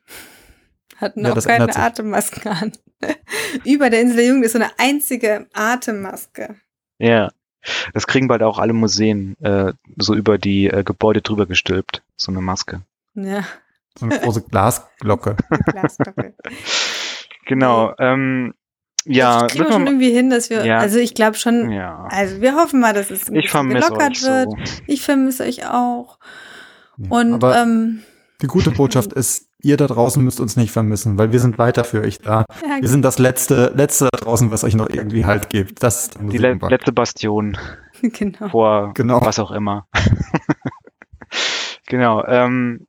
[0.96, 1.74] Hatten Ja, auch das keine.
[1.76, 2.72] Atemmasken an.
[3.64, 6.56] Über der Insel der Jugend ist so eine einzige Atemmaske.
[6.98, 7.30] Ja.
[7.94, 12.02] Das kriegen bald auch alle Museen äh, so über die äh, Gebäude drüber gestülpt.
[12.16, 12.82] So eine Maske.
[13.14, 13.44] Ja.
[13.98, 15.36] So eine große Glasglocke.
[15.72, 16.34] Glasglocke.
[17.46, 17.92] Genau.
[17.98, 18.54] Ähm,
[19.04, 20.78] ja, das kriegen wir schon irgendwie hin, dass wir, Ja.
[20.78, 22.06] also ich glaube schon, ja.
[22.10, 24.50] also wir hoffen mal, dass es ein Ich gelockert euch wird.
[24.50, 24.56] so.
[24.86, 26.18] Ich vermisse euch auch.
[26.96, 27.08] Nee.
[27.10, 28.02] Und Aber ähm,
[28.42, 31.84] die gute Botschaft ist, ihr da draußen müsst uns nicht vermissen, weil wir sind weiter
[31.84, 32.44] für euch da.
[32.62, 35.82] ja, Wir sind das letzte, letzte da draußen, was euch noch irgendwie Halt gibt.
[35.82, 36.70] Das ist Die le Musikenbug.
[36.70, 37.56] letzte Bastion
[38.02, 38.48] genau.
[38.48, 39.20] vor Genau.
[39.22, 39.86] was auch immer.
[41.86, 42.24] genau.
[42.26, 42.86] Ähm,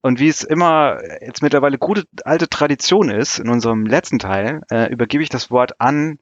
[0.00, 4.90] und wie es immer jetzt mittlerweile gute alte Tradition ist, in unserem letzten Teil, äh,
[4.92, 6.18] übergebe ich das Wort an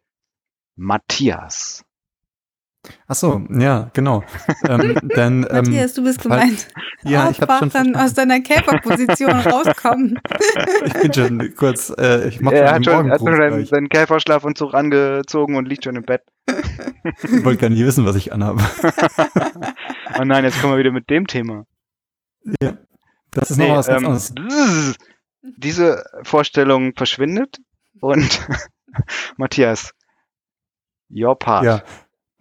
[0.77, 1.85] Matthias.
[3.09, 4.23] Ach so, ja, genau.
[4.69, 6.69] ähm, denn, ähm, Matthias, du bist gemeint.
[7.03, 7.97] ja, ich habe schon verstanden.
[7.97, 10.19] aus deiner Käferposition rauskommen.
[10.85, 13.37] Ich bin schon kurz, äh, ich mache er schon hat den schon, er hat schon
[13.37, 16.23] seinen, seinen Käferschlafanzug angezogen und liegt schon im Bett.
[17.23, 18.63] Ich wollte gar nicht wissen, was ich anhabe.
[20.19, 21.67] Oh nein, jetzt kommen wir wieder mit dem Thema.
[22.63, 22.79] Ja.
[23.33, 24.33] Das ist Nee, noch was ganz ähm, anderes.
[24.35, 24.97] bzzz.
[25.59, 27.59] diese Vorstellung verschwindet
[28.01, 28.47] und
[29.37, 29.93] Matthias,
[31.11, 31.65] your part.
[31.65, 31.83] Ja,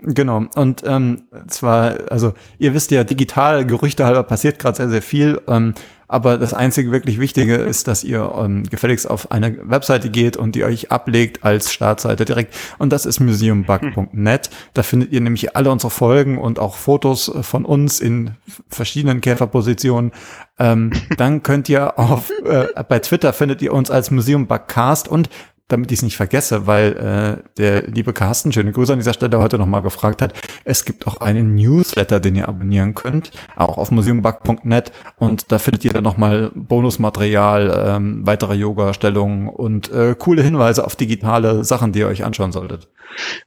[0.06, 0.45] genau.
[0.56, 5.41] Und ähm, zwar, also ihr wisst ja, digital, Gerüchte halber passiert gerade sehr, sehr viel.
[5.47, 5.74] Ähm,
[6.08, 10.53] aber das einzige wirklich Wichtige ist, dass ihr ähm, gefälligst auf eine Webseite geht und
[10.56, 12.56] die euch ablegt als Startseite direkt.
[12.78, 14.49] Und das ist museumbug.net.
[14.74, 18.32] Da findet ihr nämlich alle unsere Folgen und auch Fotos von uns in
[18.70, 20.12] verschiedenen Käferpositionen.
[20.60, 25.30] Ähm, dann könnt ihr auf, äh, bei Twitter findet ihr uns als Museumbugcast und
[25.68, 29.39] damit ich es nicht vergesse, weil äh, der liebe Carsten, schöne Grüße an dieser Stelle,
[29.39, 33.89] heute nochmal gefragt hat, es gibt auch einen Newsletter, den ihr abonnieren könnt, auch auf
[33.89, 40.86] museumbug.net und da findet ihr dann nochmal Bonusmaterial, ähm, weitere Yoga-Stellungen und äh, coole Hinweise
[40.86, 42.88] auf digitale Sachen, die ihr euch anschauen solltet.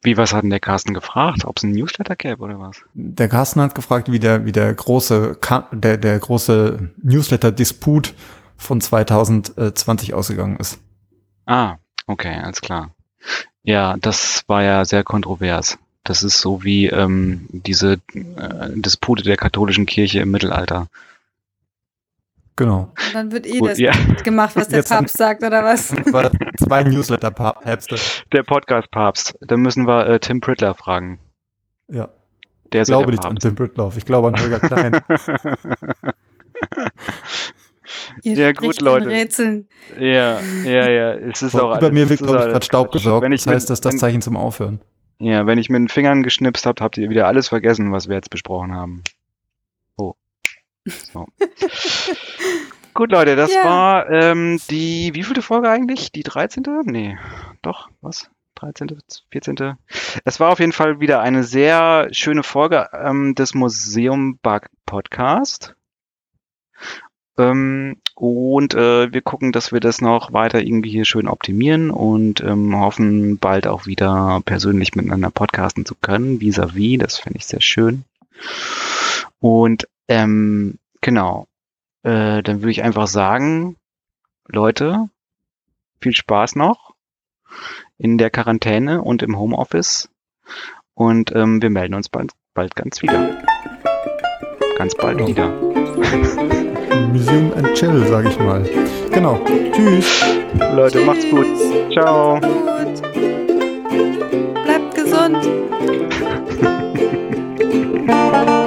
[0.02, 1.44] Wie, was hat denn der Carsten gefragt?
[1.44, 2.80] Ob es einen Newsletter gäbe oder was?
[2.94, 5.38] Der Carsten hat gefragt, wie der, wie der große,
[5.72, 8.14] der, der große Newsletter-Disput
[8.56, 10.80] von 2020 ausgegangen ist.
[11.46, 11.76] Ah,
[12.08, 12.90] okay, alles klar.
[13.62, 15.78] Ja, das war ja sehr kontrovers.
[16.04, 20.88] Das ist so wie ähm, diese äh, Dispute der katholischen Kirche im Mittelalter.
[22.56, 22.90] Genau.
[23.06, 23.92] Und dann wird eh Gut, das ja.
[24.24, 25.88] gemacht, was der Jetzt Papst sagt, oder was?
[26.56, 27.96] Zwei Newsletter-Päpste.
[28.32, 29.38] Der Podcast-Papst.
[29.42, 31.20] Da müssen wir äh, Tim Prittler fragen.
[31.86, 32.08] Ja.
[32.72, 33.36] Der Ich ist ja glaube der nicht an.
[33.36, 33.96] Tim Britloff.
[33.96, 35.00] Ich glaube an Holger Klein.
[38.22, 39.08] Ihr Ja, gut, Leute.
[39.08, 39.68] Rätseln.
[39.98, 41.12] ja, ja, ja.
[41.14, 43.22] Es ist auch Über mir es wird, glaube ich, alles gerade Staub gesaugt.
[43.24, 44.80] Wenn ich das heißt, das ist das Zeichen zum Aufhören.
[45.18, 48.16] ja, wenn ich mit den Fingern geschnipst habt, habt ihr wieder alles vergessen, was wir
[48.16, 49.02] jetzt besprochen haben.
[49.96, 50.14] Oh.
[50.86, 51.26] So.
[52.94, 53.64] Gut, Leute, das Ja.
[53.64, 56.10] war ähm, die, wie vielte Folge eigentlich?
[56.12, 56.64] Die 13.?
[56.84, 57.16] Nee,
[57.62, 58.30] doch, was?
[58.56, 58.88] 13.,
[59.30, 59.76] 14.
[60.24, 65.76] Es war auf jeden Fall wieder eine sehr schöne Folge ähm, des Museum Bug Podcast.
[67.38, 72.40] Ähm, und äh, wir gucken, dass wir das noch weiter irgendwie hier schön optimieren und
[72.40, 76.98] ähm, hoffen, bald auch wieder persönlich miteinander podcasten zu können, vis-à-vis.
[76.98, 78.04] Das finde ich sehr schön.
[79.38, 81.46] Und ähm, genau,
[82.02, 83.76] äh, dann würde ich einfach sagen,
[84.48, 85.08] Leute,
[86.00, 86.94] viel Spaß noch
[87.98, 90.08] in der Quarantäne und im Homeoffice.
[90.94, 93.42] Und ähm, wir melden uns bald, bald ganz wieder.
[94.76, 95.52] Ganz bald wieder.
[97.12, 98.62] Museum and Chill, sag ich mal.
[99.12, 99.40] Genau.
[99.72, 100.22] Tschüss.
[100.74, 101.46] Leute, macht's gut.
[101.92, 102.38] Ciao.
[104.64, 105.38] Bleibt gesund.